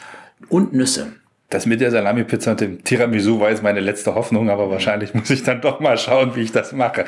und 0.50 0.74
Nüsse. 0.74 1.14
Das 1.50 1.68
mit 1.68 1.82
der 1.82 1.92
Salami-Pizza 1.92 2.52
und 2.52 2.62
dem 2.62 2.84
Tiramisu 2.84 3.40
war 3.40 3.52
jetzt 3.52 3.62
meine 3.62 3.80
letzte 3.80 4.16
Hoffnung, 4.16 4.50
aber 4.50 4.72
wahrscheinlich 4.72 5.14
muss 5.14 5.30
ich 5.30 5.44
dann 5.44 5.62
doch 5.62 5.80
mal 5.80 6.00
schauen, 6.00 6.36
wie 6.36 6.42
ich 6.42 6.52
das 6.52 6.72
mache. 6.72 7.06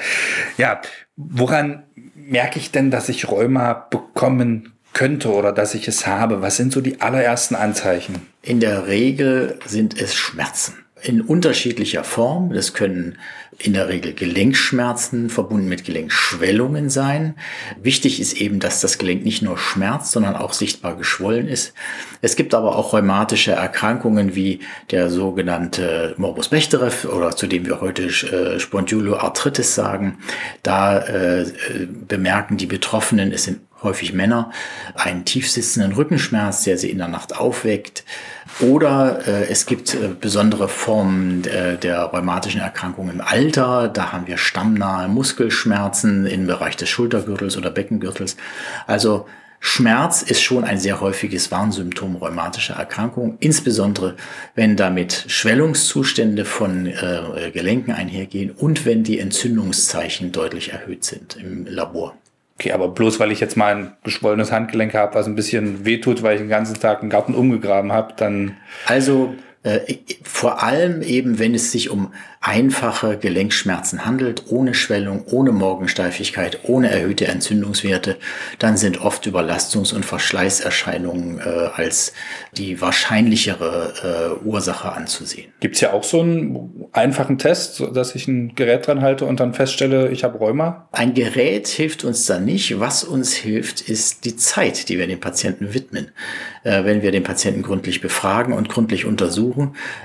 Ja, 0.59 0.81
woran 1.15 1.83
merke 2.13 2.59
ich 2.59 2.71
denn, 2.71 2.91
dass 2.91 3.09
ich 3.09 3.27
Rheuma 3.27 3.73
bekommen 3.73 4.73
könnte 4.93 5.33
oder 5.33 5.51
dass 5.51 5.73
ich 5.73 5.87
es 5.87 6.05
habe? 6.05 6.43
Was 6.43 6.57
sind 6.57 6.71
so 6.71 6.81
die 6.81 7.01
allerersten 7.01 7.55
Anzeichen? 7.55 8.27
In 8.43 8.59
der 8.59 8.85
Regel 8.85 9.57
sind 9.65 9.99
es 9.99 10.13
Schmerzen 10.13 10.84
in 11.07 11.21
unterschiedlicher 11.21 12.03
Form. 12.03 12.51
Das 12.53 12.73
können 12.73 13.17
in 13.57 13.73
der 13.73 13.87
Regel 13.87 14.13
Gelenkschmerzen 14.13 15.29
verbunden 15.29 15.69
mit 15.69 15.85
Gelenkschwellungen 15.85 16.89
sein. 16.89 17.35
Wichtig 17.81 18.19
ist 18.19 18.33
eben, 18.33 18.59
dass 18.59 18.81
das 18.81 18.97
Gelenk 18.97 19.23
nicht 19.23 19.41
nur 19.41 19.57
schmerzt, 19.57 20.11
sondern 20.11 20.35
auch 20.35 20.51
sichtbar 20.51 20.97
geschwollen 20.97 21.47
ist. 21.47 21.73
Es 22.21 22.35
gibt 22.35 22.53
aber 22.53 22.75
auch 22.75 22.91
rheumatische 22.91 23.53
Erkrankungen 23.53 24.35
wie 24.35 24.59
der 24.91 25.09
sogenannte 25.09 26.15
Morbus 26.17 26.49
Bechterew 26.49 27.07
oder 27.07 27.35
zu 27.35 27.47
dem 27.47 27.65
wir 27.65 27.79
heute 27.79 28.03
äh, 28.07 28.59
Spondyloarthritis 28.59 29.73
sagen. 29.73 30.17
Da 30.63 30.99
äh, 30.99 31.45
bemerken 32.07 32.57
die 32.57 32.67
Betroffenen, 32.67 33.31
es 33.31 33.45
sind 33.45 33.59
häufig 33.85 34.11
Männer, 34.11 34.51
einen 34.95 35.23
tiefsitzenden 35.23 35.93
Rückenschmerz, 35.93 36.63
der 36.65 36.77
sie 36.77 36.89
in 36.89 36.97
der 36.97 37.07
Nacht 37.07 37.37
aufweckt. 37.37 38.03
Oder 38.59 39.25
äh, 39.25 39.47
es 39.49 39.65
gibt 39.65 39.93
äh, 39.93 40.09
besondere 40.19 40.67
Formen 40.67 41.45
äh, 41.45 41.77
der 41.77 42.01
rheumatischen 42.03 42.59
Erkrankung 42.59 43.09
im 43.09 43.21
Alter. 43.21 43.87
Da 43.87 44.11
haben 44.11 44.27
wir 44.27 44.37
stammnahe 44.37 45.07
Muskelschmerzen 45.07 46.25
im 46.25 46.47
Bereich 46.47 46.75
des 46.75 46.89
Schultergürtels 46.89 47.57
oder 47.57 47.71
Beckengürtels. 47.71 48.35
Also 48.87 49.25
Schmerz 49.67 50.21
ist 50.21 50.43
schon 50.43 50.63
ein 50.63 50.77
sehr 50.77 51.01
häufiges 51.01 51.49
Warnsymptom 51.51 52.17
rheumatischer 52.17 52.75
Erkrankungen, 52.75 53.37
insbesondere 53.39 54.15
wenn 54.53 54.75
damit 54.75 55.25
Schwellungszustände 55.27 56.45
von 56.45 56.85
äh, 56.85 57.49
Gelenken 57.51 57.91
einhergehen 57.91 58.51
und 58.51 58.85
wenn 58.85 59.03
die 59.03 59.19
Entzündungszeichen 59.19 60.31
deutlich 60.31 60.71
erhöht 60.71 61.03
sind 61.03 61.35
im 61.37 61.65
Labor. 61.65 62.15
Okay, 62.57 62.71
aber 62.71 62.87
bloß 62.87 63.19
weil 63.19 63.31
ich 63.31 63.41
jetzt 63.41 63.57
mal 63.57 63.75
ein 63.75 63.91
geschwollenes 64.03 64.51
Handgelenk 64.51 64.93
habe, 64.93 65.15
was 65.15 65.27
ein 65.27 65.35
bisschen 65.35 65.83
wehtut, 65.83 66.23
weil 66.23 66.35
ich 66.35 66.41
den 66.41 66.49
ganzen 66.49 66.79
Tag 66.79 67.01
einen 67.01 67.09
Garten 67.09 67.35
umgegraben 67.35 67.91
habe, 67.91 68.13
dann. 68.15 68.55
Also 68.85 69.35
äh, 69.65 69.97
vor 70.23 70.61
allem 70.61 71.01
eben, 71.01 71.39
wenn 71.39 71.55
es 71.55 71.71
sich 71.71 71.89
um 71.89 72.13
einfache 72.39 73.17
Gelenkschmerzen 73.17 74.05
handelt, 74.05 74.43
ohne 74.49 74.75
Schwellung, 74.75 75.25
ohne 75.25 75.51
Morgensteifigkeit, 75.51 76.59
ohne 76.63 76.91
erhöhte 76.91 77.25
Entzündungswerte, 77.25 78.17
dann 78.59 78.77
sind 78.77 79.01
oft 79.01 79.25
Überlastungs- 79.25 79.95
und 79.95 80.05
Verschleißerscheinungen 80.05 81.39
äh, 81.39 81.69
als 81.73 82.13
die 82.55 82.79
wahrscheinlichere 82.79 84.37
äh, 84.43 84.45
Ursache 84.45 84.91
anzusehen. 84.91 85.51
Gibt's 85.59 85.81
ja 85.81 85.93
auch 85.93 86.03
so 86.03 86.21
einen 86.21 86.85
einfachen 86.91 87.39
Test, 87.39 87.83
dass 87.93 88.13
ich 88.13 88.27
ein 88.27 88.53
Gerät 88.53 88.85
dran 88.85 89.01
halte 89.01 89.25
und 89.25 89.39
dann 89.39 89.55
feststelle, 89.55 90.09
ich 90.09 90.23
habe 90.23 90.37
Rheuma? 90.37 90.87
Ein 90.91 91.15
Gerät 91.15 91.67
hilft 91.67 92.03
uns 92.03 92.27
da 92.27 92.39
nicht. 92.39 92.79
Was 92.79 93.03
uns 93.03 93.33
hilft, 93.33 93.81
ist 93.81 94.25
die 94.25 94.35
Zeit, 94.35 94.89
die 94.89 94.99
wir 94.99 95.07
dem 95.07 95.19
Patienten 95.19 95.73
widmen. 95.73 96.11
Äh, 96.63 96.83
wenn 96.83 97.01
wir 97.01 97.11
den 97.11 97.23
Patienten 97.23 97.63
gründlich 97.63 98.01
befragen 98.01 98.53
und 98.53 98.69
gründlich 98.69 99.05
untersuchen, 99.05 99.54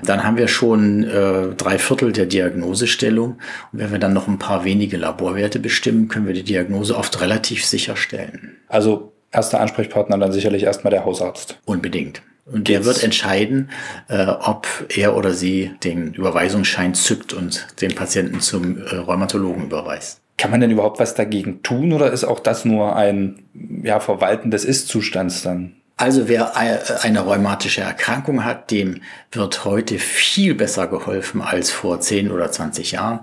dann 0.02 0.24
haben 0.24 0.36
wir 0.36 0.48
schon 0.48 1.04
äh, 1.04 1.54
drei 1.56 1.78
Viertel 1.78 2.12
der 2.12 2.26
Diagnosestellung. 2.26 3.38
Und 3.72 3.78
wenn 3.78 3.92
wir 3.92 3.98
dann 3.98 4.12
noch 4.12 4.28
ein 4.28 4.38
paar 4.38 4.64
wenige 4.64 4.96
Laborwerte 4.96 5.58
bestimmen, 5.58 6.08
können 6.08 6.26
wir 6.26 6.34
die 6.34 6.42
Diagnose 6.42 6.96
oft 6.96 7.20
relativ 7.20 7.64
sicher 7.64 7.96
stellen. 7.96 8.56
Also 8.68 9.12
erster 9.32 9.60
Ansprechpartner 9.60 10.18
dann 10.18 10.32
sicherlich 10.32 10.62
erstmal 10.62 10.90
der 10.90 11.04
Hausarzt. 11.04 11.58
Unbedingt. 11.64 12.22
Und 12.46 12.68
der 12.68 12.84
wird 12.84 13.02
entscheiden, 13.04 13.70
äh, 14.08 14.26
ob 14.26 14.66
er 14.88 15.16
oder 15.16 15.32
sie 15.32 15.72
den 15.84 16.14
Überweisungsschein 16.14 16.94
zückt 16.94 17.32
und 17.32 17.68
den 17.80 17.94
Patienten 17.94 18.40
zum 18.40 18.78
äh, 18.78 18.96
Rheumatologen 18.96 19.64
überweist. 19.64 20.20
Kann 20.36 20.50
man 20.50 20.60
denn 20.60 20.70
überhaupt 20.70 20.98
was 20.98 21.14
dagegen 21.14 21.62
tun 21.62 21.92
oder 21.92 22.10
ist 22.10 22.24
auch 22.24 22.40
das 22.40 22.64
nur 22.64 22.96
ein 22.96 23.42
ja, 23.82 24.00
Verwalten 24.00 24.50
des 24.50 24.64
Ist-Zustands 24.64 25.42
dann? 25.42 25.76
Also 26.00 26.28
wer 26.28 26.56
eine 26.56 27.20
rheumatische 27.20 27.82
Erkrankung 27.82 28.42
hat, 28.42 28.70
dem 28.70 29.02
wird 29.32 29.66
heute 29.66 29.98
viel 29.98 30.54
besser 30.54 30.86
geholfen 30.86 31.42
als 31.42 31.70
vor 31.70 32.00
10 32.00 32.30
oder 32.32 32.50
20 32.50 32.92
Jahren. 32.92 33.20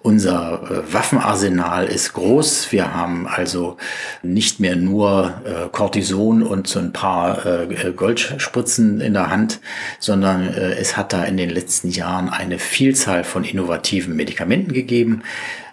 Unser 0.00 0.62
äh, 0.62 0.94
Waffenarsenal 0.94 1.84
ist 1.84 2.14
groß. 2.14 2.72
Wir 2.72 2.94
haben 2.94 3.28
also 3.28 3.76
nicht 4.22 4.58
mehr 4.58 4.74
nur 4.74 5.34
äh, 5.44 5.68
Cortison 5.70 6.42
und 6.42 6.66
so 6.66 6.78
ein 6.78 6.94
paar 6.94 7.44
äh, 7.44 7.92
Goldspritzen 7.94 9.02
in 9.02 9.12
der 9.12 9.28
Hand, 9.28 9.60
sondern 9.98 10.48
es 10.48 10.96
hat 10.96 11.12
da 11.12 11.24
in 11.24 11.36
den 11.36 11.50
letzten 11.50 11.90
Jahren 11.90 12.30
eine 12.30 12.58
Vielzahl 12.58 13.22
von 13.22 13.44
innovativen 13.44 14.16
Medikamenten 14.16 14.72
gegeben. 14.72 15.22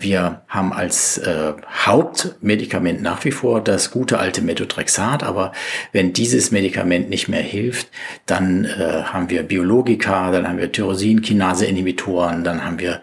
Wir 0.02 0.42
haben 0.48 0.74
als 0.74 1.20
äh, 1.20 1.54
Hauptmedikament 1.86 3.04
nach 3.04 3.24
wie 3.24 3.32
vor 3.32 3.64
das 3.64 3.92
gute 3.92 4.18
alte 4.18 4.42
Methotrexat, 4.42 5.22
aber 5.22 5.52
wenn 5.92 6.12
dieses 6.12 6.41
dieses 6.42 6.52
Medikament 6.52 7.08
nicht 7.10 7.28
mehr 7.28 7.44
hilft, 7.44 7.90
dann 8.26 8.66
äh, 8.66 9.04
haben 9.04 9.30
wir 9.30 9.44
Biologika, 9.44 10.32
dann 10.32 10.48
haben 10.48 10.58
wir 10.58 10.72
Tyrosinkinase-Inhibitoren, 10.72 12.44
dann 12.44 12.64
haben 12.64 12.80
wir 12.80 13.00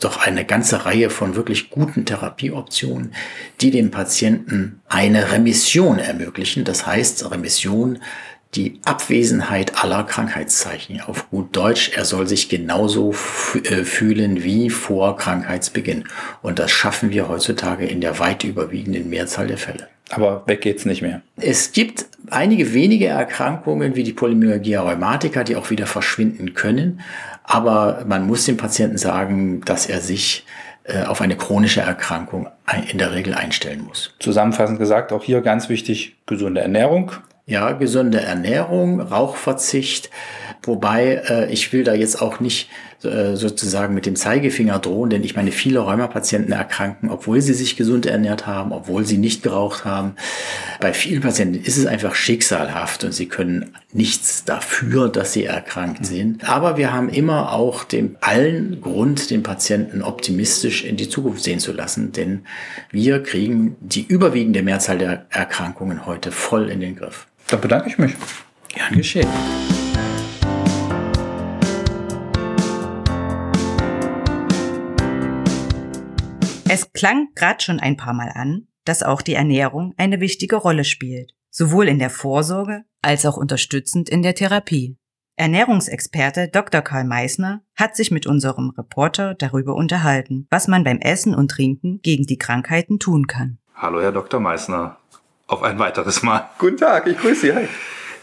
doch 0.00 0.18
eine 0.18 0.44
ganze 0.44 0.84
Reihe 0.84 1.08
von 1.08 1.34
wirklich 1.34 1.70
guten 1.70 2.04
Therapieoptionen, 2.04 3.14
die 3.62 3.70
dem 3.70 3.90
Patienten 3.90 4.82
eine 4.88 5.32
Remission 5.32 5.98
ermöglichen. 5.98 6.64
Das 6.64 6.86
heißt, 6.86 7.30
Remission 7.30 7.98
die 8.54 8.80
Abwesenheit 8.84 9.82
aller 9.82 10.04
Krankheitszeichen. 10.04 11.00
Auf 11.00 11.30
gut 11.30 11.56
Deutsch, 11.56 11.92
er 11.96 12.04
soll 12.04 12.26
sich 12.26 12.48
genauso 12.50 13.12
äh, 13.54 13.84
fühlen 13.84 14.44
wie 14.44 14.68
vor 14.68 15.16
Krankheitsbeginn. 15.16 16.04
Und 16.42 16.58
das 16.58 16.70
schaffen 16.70 17.10
wir 17.10 17.28
heutzutage 17.28 17.86
in 17.86 18.02
der 18.02 18.18
weit 18.18 18.44
überwiegenden 18.44 19.08
Mehrzahl 19.08 19.46
der 19.46 19.58
Fälle. 19.58 19.88
Aber 20.10 20.42
weg 20.46 20.60
geht's 20.60 20.84
nicht 20.84 21.00
mehr. 21.00 21.22
Es 21.36 21.72
gibt 21.72 22.06
einige 22.28 22.74
wenige 22.74 23.06
Erkrankungen 23.06 23.96
wie 23.96 24.02
die 24.02 24.12
Polymyalgia 24.12 24.82
rheumatica, 24.82 25.44
die 25.44 25.56
auch 25.56 25.70
wieder 25.70 25.86
verschwinden 25.86 26.52
können. 26.52 27.00
Aber 27.44 28.04
man 28.06 28.26
muss 28.26 28.44
dem 28.44 28.58
Patienten 28.58 28.98
sagen, 28.98 29.62
dass 29.62 29.86
er 29.86 30.00
sich 30.00 30.44
äh, 30.84 31.04
auf 31.04 31.22
eine 31.22 31.36
chronische 31.36 31.80
Erkrankung 31.80 32.48
in 32.90 32.98
der 32.98 33.14
Regel 33.14 33.32
einstellen 33.32 33.84
muss. 33.86 34.14
Zusammenfassend 34.18 34.78
gesagt, 34.78 35.12
auch 35.12 35.24
hier 35.24 35.40
ganz 35.40 35.70
wichtig, 35.70 36.16
gesunde 36.26 36.60
Ernährung, 36.60 37.12
ja, 37.46 37.72
gesunde 37.72 38.20
Ernährung, 38.20 39.00
Rauchverzicht, 39.00 40.10
wobei 40.62 41.22
äh, 41.28 41.52
ich 41.52 41.72
will 41.72 41.82
da 41.82 41.92
jetzt 41.92 42.22
auch 42.22 42.38
nicht 42.38 42.68
äh, 43.04 43.34
sozusagen 43.34 43.94
mit 43.94 44.06
dem 44.06 44.14
Zeigefinger 44.14 44.78
drohen, 44.78 45.10
denn 45.10 45.24
ich 45.24 45.34
meine, 45.34 45.50
viele 45.50 45.80
Rheumapatienten 45.80 46.52
erkranken, 46.52 47.10
obwohl 47.10 47.40
sie 47.40 47.52
sich 47.52 47.76
gesund 47.76 48.06
ernährt 48.06 48.46
haben, 48.46 48.70
obwohl 48.70 49.04
sie 49.04 49.18
nicht 49.18 49.42
geraucht 49.42 49.84
haben. 49.84 50.14
Bei 50.80 50.92
vielen 50.92 51.20
Patienten 51.20 51.60
ist 51.60 51.78
es 51.78 51.86
einfach 51.86 52.14
schicksalhaft 52.14 53.02
und 53.02 53.12
sie 53.12 53.26
können 53.26 53.74
nichts 53.92 54.44
dafür, 54.44 55.08
dass 55.08 55.32
sie 55.32 55.44
erkrankt 55.44 56.06
sind. 56.06 56.48
Aber 56.48 56.76
wir 56.76 56.92
haben 56.92 57.08
immer 57.08 57.52
auch 57.52 57.82
den 57.82 58.16
allen 58.20 58.80
Grund, 58.80 59.30
den 59.30 59.42
Patienten 59.42 60.02
optimistisch 60.02 60.84
in 60.84 60.96
die 60.96 61.08
Zukunft 61.08 61.42
sehen 61.42 61.58
zu 61.58 61.72
lassen, 61.72 62.12
denn 62.12 62.46
wir 62.92 63.20
kriegen 63.20 63.76
die 63.80 64.06
überwiegende 64.06 64.62
Mehrzahl 64.62 64.98
der 64.98 65.26
Erkrankungen 65.30 66.06
heute 66.06 66.30
voll 66.30 66.68
in 66.68 66.78
den 66.78 66.94
Griff. 66.94 67.26
Dann 67.52 67.60
bedanke 67.60 67.90
ich 67.90 67.98
mich. 67.98 68.14
Gern 68.68 68.96
geschehen. 68.96 69.28
Es 76.66 76.90
klang 76.94 77.28
gerade 77.34 77.62
schon 77.62 77.78
ein 77.78 77.98
paar 77.98 78.14
Mal 78.14 78.32
an, 78.34 78.68
dass 78.86 79.02
auch 79.02 79.20
die 79.20 79.34
Ernährung 79.34 79.92
eine 79.98 80.20
wichtige 80.20 80.56
Rolle 80.56 80.84
spielt, 80.84 81.34
sowohl 81.50 81.88
in 81.88 81.98
der 81.98 82.08
Vorsorge 82.08 82.84
als 83.02 83.26
auch 83.26 83.36
unterstützend 83.36 84.08
in 84.08 84.22
der 84.22 84.34
Therapie. 84.34 84.96
Ernährungsexperte 85.36 86.48
Dr. 86.48 86.80
Karl 86.80 87.04
Meissner 87.04 87.62
hat 87.74 87.96
sich 87.96 88.10
mit 88.10 88.26
unserem 88.26 88.70
Reporter 88.70 89.34
darüber 89.34 89.74
unterhalten, 89.74 90.46
was 90.48 90.68
man 90.68 90.84
beim 90.84 91.00
Essen 91.00 91.34
und 91.34 91.50
Trinken 91.50 92.00
gegen 92.00 92.24
die 92.24 92.38
Krankheiten 92.38 92.98
tun 92.98 93.26
kann. 93.26 93.58
Hallo, 93.74 94.00
Herr 94.00 94.12
Dr. 94.12 94.40
Meissner 94.40 94.96
auf 95.52 95.62
ein 95.62 95.78
weiteres 95.78 96.22
Mal. 96.22 96.48
Guten 96.58 96.78
Tag, 96.78 97.06
ich 97.06 97.18
grüße 97.18 97.40
Sie. 97.42 97.54
Hi. 97.54 97.68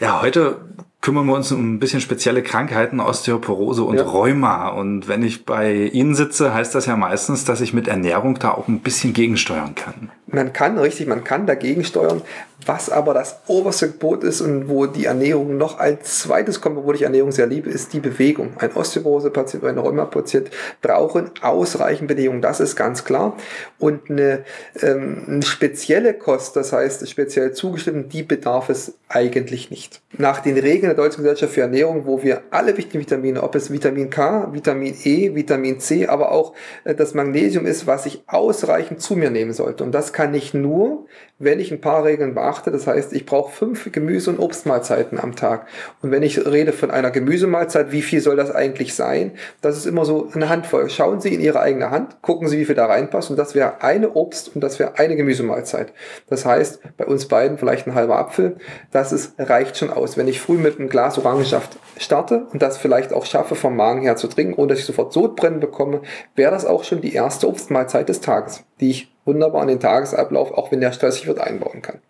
Ja, 0.00 0.20
heute 0.20 0.56
kümmern 1.00 1.26
wir 1.26 1.34
uns 1.34 1.50
um 1.52 1.74
ein 1.74 1.78
bisschen 1.78 2.00
spezielle 2.00 2.42
Krankheiten, 2.42 3.00
Osteoporose 3.00 3.84
und 3.84 3.96
ja. 3.96 4.02
Rheuma. 4.02 4.68
Und 4.68 5.08
wenn 5.08 5.22
ich 5.22 5.46
bei 5.46 5.72
Ihnen 5.72 6.14
sitze, 6.14 6.52
heißt 6.52 6.74
das 6.74 6.86
ja 6.86 6.96
meistens, 6.96 7.44
dass 7.44 7.60
ich 7.60 7.72
mit 7.72 7.88
Ernährung 7.88 8.38
da 8.38 8.50
auch 8.50 8.68
ein 8.68 8.80
bisschen 8.80 9.12
gegensteuern 9.12 9.74
kann. 9.74 10.10
Man 10.32 10.52
kann, 10.52 10.78
richtig, 10.78 11.06
man 11.06 11.24
kann 11.24 11.46
dagegen 11.46 11.84
steuern. 11.84 12.22
Was 12.66 12.90
aber 12.90 13.14
das 13.14 13.40
oberste 13.46 13.86
Gebot 13.88 14.22
ist 14.22 14.42
und 14.42 14.68
wo 14.68 14.86
die 14.86 15.06
Ernährung 15.06 15.56
noch 15.56 15.78
als 15.78 16.20
zweites 16.20 16.60
kommt, 16.60 16.76
obwohl 16.76 16.94
ich 16.94 17.02
Ernährung 17.02 17.32
sehr 17.32 17.46
liebe, 17.46 17.70
ist 17.70 17.94
die 17.94 18.00
Bewegung. 18.00 18.52
Ein 18.58 18.72
Osteoporose-Patient 18.72 19.62
oder 19.62 19.72
ein 19.72 19.78
Rheuma-Patient 19.78 20.50
brauchen 20.82 21.30
ausreichend 21.40 22.08
Bewegung, 22.08 22.42
das 22.42 22.60
ist 22.60 22.76
ganz 22.76 23.04
klar. 23.04 23.36
Und 23.78 24.10
eine, 24.10 24.44
ähm, 24.82 25.22
eine 25.26 25.42
spezielle 25.42 26.12
Kost, 26.12 26.54
das 26.56 26.72
heißt 26.72 27.08
speziell 27.08 27.52
zugeschnitten, 27.52 28.10
die 28.10 28.22
bedarf 28.22 28.68
es 28.68 28.94
eigentlich 29.08 29.70
nicht. 29.70 30.02
Nach 30.18 30.40
den 30.40 30.58
Regeln 30.58 30.94
der 30.94 30.94
Deutschen 30.94 31.22
Gesellschaft 31.22 31.54
für 31.54 31.62
Ernährung, 31.62 32.04
wo 32.04 32.22
wir 32.22 32.42
alle 32.50 32.76
wichtigen 32.76 33.00
Vitamine, 33.00 33.42
ob 33.42 33.54
es 33.54 33.72
Vitamin 33.72 34.10
K, 34.10 34.52
Vitamin 34.52 34.94
E, 35.04 35.34
Vitamin 35.34 35.80
C, 35.80 36.06
aber 36.08 36.30
auch 36.30 36.52
äh, 36.84 36.94
das 36.94 37.14
Magnesium 37.14 37.64
ist, 37.64 37.86
was 37.86 38.04
ich 38.04 38.22
ausreichend 38.26 39.00
zu 39.00 39.16
mir 39.16 39.30
nehmen 39.30 39.54
sollte. 39.54 39.82
Und 39.82 39.92
das 39.92 40.12
kann 40.12 40.19
ich 40.34 40.54
nur, 40.54 41.06
wenn 41.40 41.58
ich 41.58 41.72
ein 41.72 41.80
paar 41.80 42.04
Regeln 42.04 42.34
beachte. 42.34 42.70
Das 42.70 42.86
heißt, 42.86 43.12
ich 43.12 43.26
brauche 43.26 43.50
fünf 43.50 43.90
Gemüse- 43.90 44.30
und 44.30 44.38
Obstmahlzeiten 44.38 45.18
am 45.18 45.34
Tag. 45.34 45.66
Und 46.02 46.10
wenn 46.10 46.22
ich 46.22 46.46
rede 46.46 46.72
von 46.72 46.90
einer 46.90 47.10
Gemüsemahlzeit, 47.10 47.90
wie 47.90 48.02
viel 48.02 48.20
soll 48.20 48.36
das 48.36 48.54
eigentlich 48.54 48.94
sein? 48.94 49.32
Das 49.62 49.76
ist 49.76 49.86
immer 49.86 50.04
so 50.04 50.28
eine 50.34 50.48
Handvoll. 50.48 50.90
Schauen 50.90 51.20
Sie 51.20 51.34
in 51.34 51.40
Ihre 51.40 51.60
eigene 51.60 51.90
Hand, 51.90 52.20
gucken 52.20 52.46
Sie, 52.46 52.58
wie 52.58 52.66
viel 52.66 52.74
da 52.74 52.86
reinpasst. 52.86 53.30
Und 53.30 53.38
das 53.38 53.54
wäre 53.54 53.82
eine 53.82 54.10
Obst- 54.10 54.54
und 54.54 54.60
das 54.60 54.78
wäre 54.78 54.98
eine 54.98 55.16
Gemüsemahlzeit. 55.16 55.92
Das 56.28 56.44
heißt, 56.44 56.80
bei 56.98 57.06
uns 57.06 57.26
beiden 57.26 57.56
vielleicht 57.56 57.86
ein 57.86 57.94
halber 57.94 58.18
Apfel. 58.18 58.56
Das 58.92 59.10
ist, 59.10 59.34
reicht 59.38 59.78
schon 59.78 59.90
aus. 59.90 60.18
Wenn 60.18 60.28
ich 60.28 60.40
früh 60.40 60.58
mit 60.58 60.78
einem 60.78 60.90
Glas 60.90 61.16
Orangensaft 61.18 61.78
starte 61.96 62.46
und 62.52 62.60
das 62.60 62.76
vielleicht 62.76 63.14
auch 63.14 63.24
schaffe, 63.24 63.54
vom 63.54 63.76
Magen 63.76 64.02
her 64.02 64.16
zu 64.16 64.28
trinken, 64.28 64.54
ohne 64.54 64.68
dass 64.68 64.80
ich 64.80 64.84
sofort 64.84 65.12
Sodbrennen 65.14 65.60
bekomme, 65.60 66.02
wäre 66.36 66.50
das 66.50 66.66
auch 66.66 66.84
schon 66.84 67.00
die 67.00 67.14
erste 67.14 67.48
Obstmahlzeit 67.48 68.10
des 68.10 68.20
Tages, 68.20 68.64
die 68.80 68.90
ich 68.90 69.12
wunderbar 69.30 69.62
in 69.62 69.68
den 69.68 69.80
Tagesablauf, 69.80 70.52
auch 70.52 70.72
wenn 70.72 70.80
der 70.80 70.90
stressig 70.90 71.28
wird, 71.28 71.40
einbauen 71.40 71.82
kann. 71.82 72.00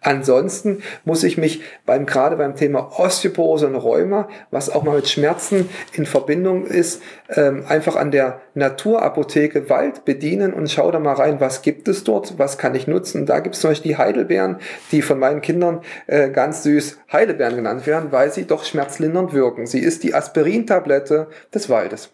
Ansonsten 0.00 0.82
muss 1.04 1.22
ich 1.22 1.38
mich 1.38 1.62
beim, 1.86 2.04
gerade 2.04 2.36
beim 2.36 2.56
Thema 2.56 2.98
Osteoporose 2.98 3.68
und 3.68 3.76
Rheuma, 3.76 4.28
was 4.50 4.70
auch 4.70 4.82
mal 4.82 4.96
mit 4.96 5.08
Schmerzen 5.08 5.70
in 5.92 6.04
Verbindung 6.04 6.66
ist, 6.66 7.00
ähm, 7.34 7.64
einfach 7.68 7.94
an 7.94 8.10
der 8.10 8.40
Naturapotheke 8.54 9.70
Wald 9.70 10.04
bedienen 10.04 10.52
und 10.52 10.70
schau 10.70 10.90
da 10.90 10.98
mal 10.98 11.14
rein, 11.14 11.40
was 11.40 11.62
gibt 11.62 11.86
es 11.86 12.02
dort, 12.02 12.38
was 12.38 12.58
kann 12.58 12.74
ich 12.74 12.88
nutzen. 12.88 13.24
Da 13.26 13.38
gibt 13.38 13.54
es 13.54 13.60
zum 13.60 13.70
Beispiel 13.70 13.92
die 13.92 13.98
Heidelbeeren, 13.98 14.58
die 14.90 15.02
von 15.02 15.18
meinen 15.18 15.40
Kindern 15.40 15.82
äh, 16.06 16.30
ganz 16.30 16.64
süß 16.64 16.98
Heidelbeeren 17.12 17.56
genannt 17.56 17.86
werden, 17.86 18.10
weil 18.10 18.32
sie 18.32 18.46
doch 18.46 18.64
schmerzlindernd 18.64 19.32
wirken. 19.32 19.66
Sie 19.66 19.80
ist 19.80 20.02
die 20.02 20.14
Aspirintablette 20.14 21.28
des 21.54 21.70
Waldes. 21.70 22.10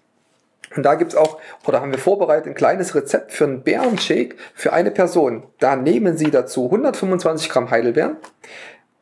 Und 0.77 0.85
da 0.85 0.95
gibt's 0.95 1.17
auch, 1.17 1.39
oder 1.67 1.81
haben 1.81 1.91
wir 1.91 1.99
vorbereitet, 1.99 2.47
ein 2.47 2.55
kleines 2.55 2.95
Rezept 2.95 3.33
für 3.33 3.45
einen 3.45 3.63
Bärenshake 3.63 4.37
für 4.55 4.73
eine 4.73 4.91
Person. 4.91 5.43
Da 5.59 5.77
nehmen 5.77 6.17
Sie 6.17 6.31
dazu 6.31 6.67
125 6.67 7.49
Gramm 7.49 7.71
Heidelbeeren, 7.71 8.17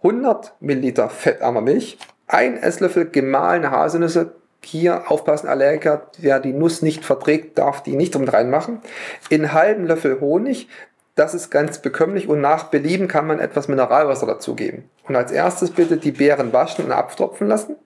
100 0.03 0.55
Milliliter 0.61 1.11
fettarmer 1.11 1.61
Milch, 1.61 1.99
ein 2.27 2.57
Esslöffel 2.57 3.11
gemahlene 3.11 3.71
Haselnüsse, 3.71 4.35
hier 4.65 5.11
aufpassen, 5.11 5.49
Allergiker, 5.49 6.11
wer 6.19 6.41
die 6.41 6.53
Nuss 6.53 6.83
nicht 6.83 7.05
verträgt, 7.05 7.59
darf 7.59 7.83
die 7.83 7.97
nicht 7.97 8.19
mit 8.19 8.33
reinmachen. 8.33 8.81
In 9.29 9.53
halben 9.53 9.87
Löffel 9.87 10.21
Honig, 10.21 10.69
das 11.15 11.35
ist 11.35 11.51
ganz 11.51 11.79
bekömmlich 11.81 12.29
und 12.29 12.41
nach 12.41 12.65
Belieben 12.65 13.09
kann 13.09 13.27
man 13.27 13.41
etwas 13.41 13.69
Mineralwasser 13.69 14.27
dazugeben. 14.27 14.89
Und 15.07 15.17
als 15.17 15.33
erstes 15.33 15.71
bitte 15.71 15.97
die 15.97 16.13
Beeren 16.13 16.53
waschen 16.53 16.85
und 16.85 16.93
abtropfen 16.93 17.47
lassen 17.47 17.77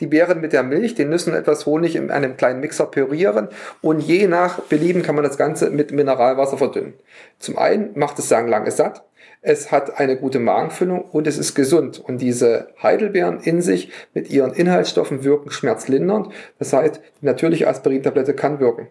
die 0.00 0.06
Beeren 0.06 0.40
mit 0.40 0.52
der 0.52 0.62
Milch, 0.62 0.94
den 0.94 1.10
Nüssen 1.10 1.34
etwas 1.34 1.66
Honig 1.66 1.96
in 1.96 2.10
einem 2.10 2.36
kleinen 2.36 2.60
Mixer 2.60 2.86
pürieren 2.86 3.48
und 3.82 4.00
je 4.00 4.26
nach 4.26 4.60
Belieben 4.60 5.02
kann 5.02 5.14
man 5.14 5.24
das 5.24 5.38
Ganze 5.38 5.70
mit 5.70 5.92
Mineralwasser 5.92 6.58
verdünnen. 6.58 6.94
Zum 7.38 7.58
einen 7.58 7.90
macht 7.94 8.18
es 8.18 8.28
sagen 8.28 8.48
lange 8.48 8.70
satt, 8.70 9.04
es 9.42 9.72
hat 9.72 9.98
eine 9.98 10.16
gute 10.16 10.38
Magenfüllung 10.38 11.00
und 11.00 11.26
es 11.26 11.38
ist 11.38 11.54
gesund. 11.54 11.98
Und 11.98 12.18
diese 12.18 12.68
Heidelbeeren 12.82 13.40
in 13.40 13.62
sich 13.62 13.90
mit 14.12 14.30
ihren 14.30 14.52
Inhaltsstoffen 14.52 15.24
wirken 15.24 15.50
schmerzlindernd. 15.50 16.28
Das 16.58 16.72
heißt, 16.74 17.00
die 17.20 17.26
natürliche 17.26 17.66
Aspirintablette 17.66 18.34
kann 18.34 18.60
wirken. 18.60 18.88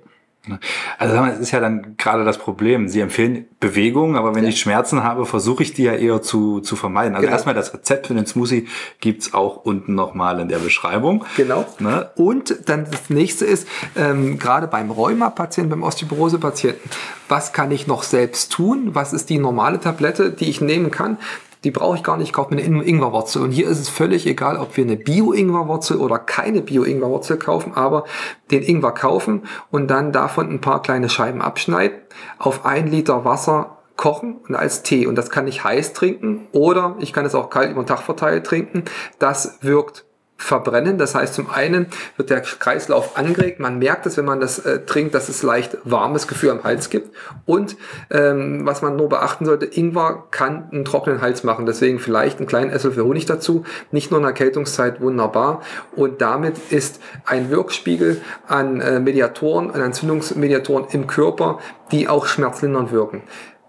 Also 0.98 1.16
es 1.26 1.40
ist 1.40 1.52
ja 1.52 1.60
dann 1.60 1.96
gerade 1.98 2.26
das 2.26 2.38
Problem. 2.38 2.88
Sie 2.88 3.00
empfehlen 3.00 3.46
Bewegung, 3.60 4.16
aber 4.16 4.36
wenn 4.36 4.44
ja. 4.44 4.50
ich 4.50 4.60
Schmerzen 4.60 5.04
habe, 5.04 5.26
versuche 5.26 5.64
ich 5.64 5.74
die 5.74 5.84
ja 5.84 5.94
eher 5.94 6.22
zu, 6.22 6.62
zu 6.62 6.76
vermeiden. 6.76 7.16
Also 7.16 7.26
genau. 7.26 7.34
erstmal 7.34 7.56
das 7.56 7.74
Rezept 7.74 8.08
für 8.08 8.14
den 8.14 8.26
Smoothie 8.26 8.68
gibt's 9.00 9.34
auch 9.34 9.58
unten 9.66 9.96
nochmal 9.96 10.40
in 10.40 10.48
der 10.48 10.60
Beschreibung. 10.60 11.26
Genau. 11.38 11.66
Ne? 11.80 12.10
Und 12.16 12.70
dann 12.70 12.86
das 12.90 13.10
nächste 13.10 13.46
ist, 13.46 13.68
ähm, 13.96 14.40
gerade 14.40 14.68
beim 14.68 14.92
Rheuma-Patienten, 14.92 15.70
beim 15.70 15.84
Osteoporose-Patienten, 15.84 16.90
was 17.28 17.54
kann 17.54 17.72
ich 17.72 17.88
noch 17.88 18.04
selbst 18.04 18.52
tun? 18.52 18.90
Was 18.94 19.14
ist 19.14 19.30
die 19.30 19.38
normale 19.38 19.80
Tablette, 19.80 20.32
die 20.32 20.50
ich 20.50 20.62
nehmen 20.62 20.92
kann? 20.92 21.18
Die 21.64 21.72
brauche 21.72 21.98
ich 21.98 22.04
gar 22.04 22.18
nicht, 22.18 22.28
ich 22.28 22.34
kaufe 22.34 22.54
mir 22.54 22.64
eine 22.64 22.84
Ingwerwurzel. 22.84 23.42
Und 23.42 23.52
hier 23.52 23.68
ist 23.68 23.80
es 23.80 23.90
völlig 23.90 24.26
egal, 24.26 24.58
ob 24.58 24.78
wir 24.78 24.84
eine 24.84 24.96
Bio-Ingwerwurzel 24.96 25.98
oder 25.98 26.20
keine 26.20 26.62
Bio-Ingwerwurzel 26.62 27.38
kaufen, 27.38 27.74
aber 27.76 28.06
den 28.52 28.64
Ingwer 28.64 28.94
kaufen 28.94 29.44
und 29.72 29.88
dann 29.90 30.12
davon 30.12 30.50
ein 30.50 30.62
paar 30.62 30.82
kleine 30.82 31.10
Scheiben 31.10 31.42
abschneiden, 31.42 31.98
auf 32.38 32.66
ein 32.66 32.88
Liter 32.88 33.26
Wasser 33.26 33.78
kochen 33.98 34.38
und 34.48 34.56
als 34.56 34.84
Tee. 34.84 35.06
Und 35.08 35.16
das 35.16 35.30
kann 35.30 35.48
ich 35.48 35.64
heiß 35.64 35.92
trinken 35.94 36.48
oder 36.54 36.96
ich 37.00 37.12
kann 37.12 37.26
es 37.26 37.36
auch 37.36 37.50
kalt 37.50 37.72
über 37.72 37.84
den 37.84 37.88
Tag 37.88 38.00
verteilt 38.00 38.46
trinken. 38.46 38.86
Das 39.20 39.58
wirkt 39.62 40.06
verbrennen. 40.40 40.98
Das 40.98 41.14
heißt, 41.16 41.34
zum 41.34 41.50
einen 41.50 41.88
wird 42.18 42.30
der 42.30 42.42
Kreislauf 42.42 43.18
angeregt. 43.18 43.60
Man 43.60 43.78
merkt 43.78 44.06
es, 44.06 44.18
wenn 44.18 44.26
man 44.26 44.40
das 44.40 44.58
äh, 44.60 44.80
trinkt, 44.86 45.14
dass 45.14 45.30
es 45.30 45.44
leicht 45.44 45.78
warmes 45.84 46.28
Gefühl 46.28 46.50
am 46.52 46.64
Hals 46.64 46.90
gibt. 46.90 47.14
Und 47.46 47.76
ähm, 48.10 48.66
was 48.66 48.82
man 48.82 48.96
nur 48.96 49.10
beachten 49.10 49.46
sollte, 49.46 49.66
Ingwer 49.66 50.24
kann 50.32 50.70
einen 50.72 50.86
trockenen 50.86 51.22
Hals 51.22 51.44
machen. 51.44 51.66
Deswegen 51.66 52.00
vielleicht 52.00 52.40
einen 52.40 52.48
kleinen 52.48 52.72
Esslöffel 52.72 53.04
Honig 53.04 53.26
dazu. 53.26 53.66
Nicht 53.92 54.12
nur 54.12 54.20
in 54.20 54.24
der 54.24 54.32
Erkältungszeit 54.32 55.02
wunderbar. 55.02 55.62
Und 55.96 56.22
damit 56.22 56.58
ist 56.72 57.02
ein 57.26 57.52
Wirkspiegel 57.52 58.22
an 58.48 58.80
äh, 58.80 59.00
Mediatoren, 59.00 59.72
an 59.72 59.82
Entzündungsmediatoren 59.82 60.86
im 60.92 61.06
Körper, 61.06 61.60
die 61.92 62.08
auch 62.08 62.26
schmerzlindernd 62.26 62.92
wirken. 62.92 63.24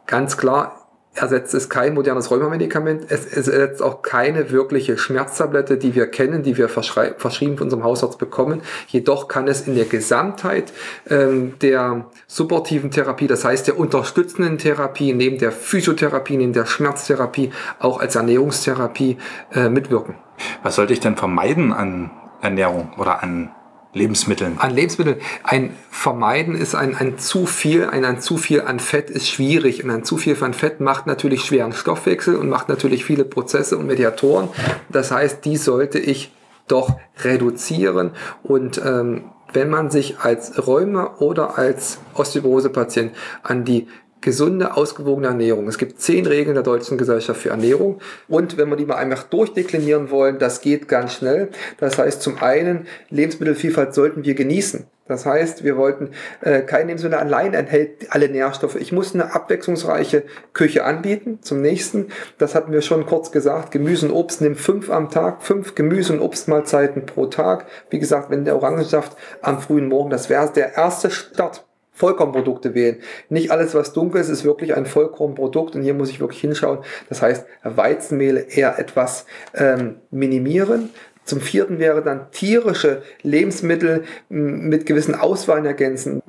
Ganz 0.06 0.36
klar, 0.36 0.79
ersetzt 1.14 1.54
es 1.54 1.68
kein 1.68 1.94
modernes 1.94 2.30
Rheumamedikament. 2.30 3.10
Es, 3.10 3.26
es 3.26 3.48
ersetzt 3.48 3.82
auch 3.82 4.02
keine 4.02 4.50
wirkliche 4.50 4.96
Schmerztablette, 4.96 5.76
die 5.76 5.94
wir 5.94 6.06
kennen, 6.06 6.42
die 6.42 6.56
wir 6.56 6.68
verschrieben 6.68 7.58
von 7.58 7.66
unserem 7.66 7.84
Hausarzt 7.84 8.18
bekommen. 8.18 8.62
Jedoch 8.86 9.28
kann 9.28 9.48
es 9.48 9.66
in 9.66 9.74
der 9.74 9.86
Gesamtheit 9.86 10.72
ähm, 11.08 11.54
der 11.60 12.06
supportiven 12.26 12.90
Therapie, 12.90 13.26
das 13.26 13.44
heißt 13.44 13.66
der 13.66 13.78
unterstützenden 13.78 14.58
Therapie, 14.58 15.12
neben 15.12 15.38
der 15.38 15.52
Physiotherapie, 15.52 16.36
neben 16.36 16.52
der 16.52 16.66
Schmerztherapie, 16.66 17.50
auch 17.78 18.00
als 18.00 18.14
Ernährungstherapie 18.14 19.18
äh, 19.52 19.68
mitwirken. 19.68 20.14
Was 20.62 20.76
sollte 20.76 20.92
ich 20.92 21.00
denn 21.00 21.16
vermeiden 21.16 21.72
an 21.72 22.10
Ernährung 22.40 22.92
oder 22.96 23.22
an 23.22 23.50
Lebensmitteln. 23.92 24.58
An 24.58 24.74
Lebensmitteln. 24.74 25.16
Ein 25.42 25.74
Vermeiden 25.90 26.54
ist 26.54 26.74
ein, 26.74 26.94
ein 26.94 27.18
zu 27.18 27.46
viel, 27.46 27.86
ein, 27.86 28.04
ein 28.04 28.20
zu 28.20 28.36
viel 28.36 28.60
an 28.60 28.78
Fett 28.78 29.10
ist 29.10 29.28
schwierig. 29.28 29.82
Und 29.82 29.90
ein 29.90 30.04
zu 30.04 30.16
viel 30.16 30.36
von 30.36 30.54
Fett 30.54 30.80
macht 30.80 31.06
natürlich 31.06 31.44
schweren 31.44 31.72
Stoffwechsel 31.72 32.36
und 32.36 32.48
macht 32.48 32.68
natürlich 32.68 33.04
viele 33.04 33.24
Prozesse 33.24 33.76
und 33.76 33.86
Mediatoren. 33.86 34.48
Das 34.88 35.10
heißt, 35.10 35.44
die 35.44 35.56
sollte 35.56 35.98
ich 35.98 36.32
doch 36.68 37.00
reduzieren 37.24 38.12
und 38.44 38.80
ähm, 38.84 39.24
wenn 39.52 39.68
man 39.68 39.90
sich 39.90 40.20
als 40.20 40.66
Rheuma 40.66 41.16
oder 41.18 41.58
als 41.58 41.98
Osteoporose-Patient 42.14 43.12
an 43.42 43.64
die 43.64 43.88
gesunde, 44.20 44.76
ausgewogene 44.76 45.28
Ernährung. 45.28 45.68
Es 45.68 45.78
gibt 45.78 46.00
zehn 46.00 46.26
Regeln 46.26 46.54
der 46.54 46.62
Deutschen 46.62 46.98
Gesellschaft 46.98 47.40
für 47.40 47.50
Ernährung. 47.50 48.00
Und 48.28 48.56
wenn 48.56 48.68
wir 48.68 48.76
die 48.76 48.86
mal 48.86 48.96
einfach 48.96 49.24
durchdeklinieren 49.24 50.10
wollen, 50.10 50.38
das 50.38 50.60
geht 50.60 50.88
ganz 50.88 51.14
schnell. 51.14 51.48
Das 51.78 51.98
heißt, 51.98 52.22
zum 52.22 52.38
einen, 52.38 52.86
Lebensmittelvielfalt 53.10 53.94
sollten 53.94 54.24
wir 54.24 54.34
genießen. 54.34 54.86
Das 55.10 55.26
heißt, 55.26 55.64
wir 55.64 55.76
wollten 55.76 56.10
äh, 56.40 56.60
kein 56.60 56.86
Lebensmittel 56.86 57.18
allein 57.18 57.52
enthält 57.52 58.14
alle 58.14 58.28
Nährstoffe. 58.28 58.76
Ich 58.76 58.92
muss 58.92 59.12
eine 59.12 59.34
abwechslungsreiche 59.34 60.22
Küche 60.52 60.84
anbieten. 60.84 61.40
Zum 61.42 61.60
nächsten, 61.60 62.10
das 62.38 62.54
hatten 62.54 62.70
wir 62.70 62.80
schon 62.80 63.06
kurz 63.06 63.32
gesagt, 63.32 63.72
Gemüse 63.72 64.06
und 64.06 64.12
Obst 64.12 64.40
nimm 64.40 64.54
fünf 64.54 64.88
am 64.88 65.10
Tag, 65.10 65.42
fünf 65.42 65.74
Gemüse- 65.74 66.12
und 66.12 66.20
Obstmahlzeiten 66.20 67.06
pro 67.06 67.26
Tag. 67.26 67.66
Wie 67.90 67.98
gesagt, 67.98 68.30
wenn 68.30 68.44
der 68.44 68.54
Orangensaft 68.54 69.16
am 69.42 69.60
frühen 69.60 69.88
Morgen, 69.88 70.10
das 70.10 70.28
wäre 70.28 70.48
der 70.54 70.76
erste 70.76 71.10
Start 71.10 71.64
Vollkornprodukte 72.00 72.74
wählen. 72.74 72.96
Nicht 73.28 73.50
alles, 73.50 73.74
was 73.74 73.92
dunkel 73.92 74.22
ist, 74.22 74.30
ist 74.30 74.44
wirklich 74.44 74.74
ein 74.74 74.86
Vollkornprodukt 74.86 75.74
und 75.74 75.82
hier 75.82 75.92
muss 75.92 76.08
ich 76.08 76.18
wirklich 76.18 76.40
hinschauen. 76.40 76.78
Das 77.10 77.20
heißt, 77.20 77.46
Weizenmehl 77.62 78.46
eher 78.48 78.78
etwas 78.78 79.26
ähm, 79.54 79.96
minimieren. 80.10 80.88
Zum 81.24 81.40
vierten 81.40 81.78
wäre 81.78 82.02
dann 82.02 82.30
tierische 82.32 83.02
Lebensmittel 83.22 84.04
mit 84.30 84.86
gewissen 84.86 85.14
Auswahlen 85.14 85.66
ergänzen. 85.66 86.22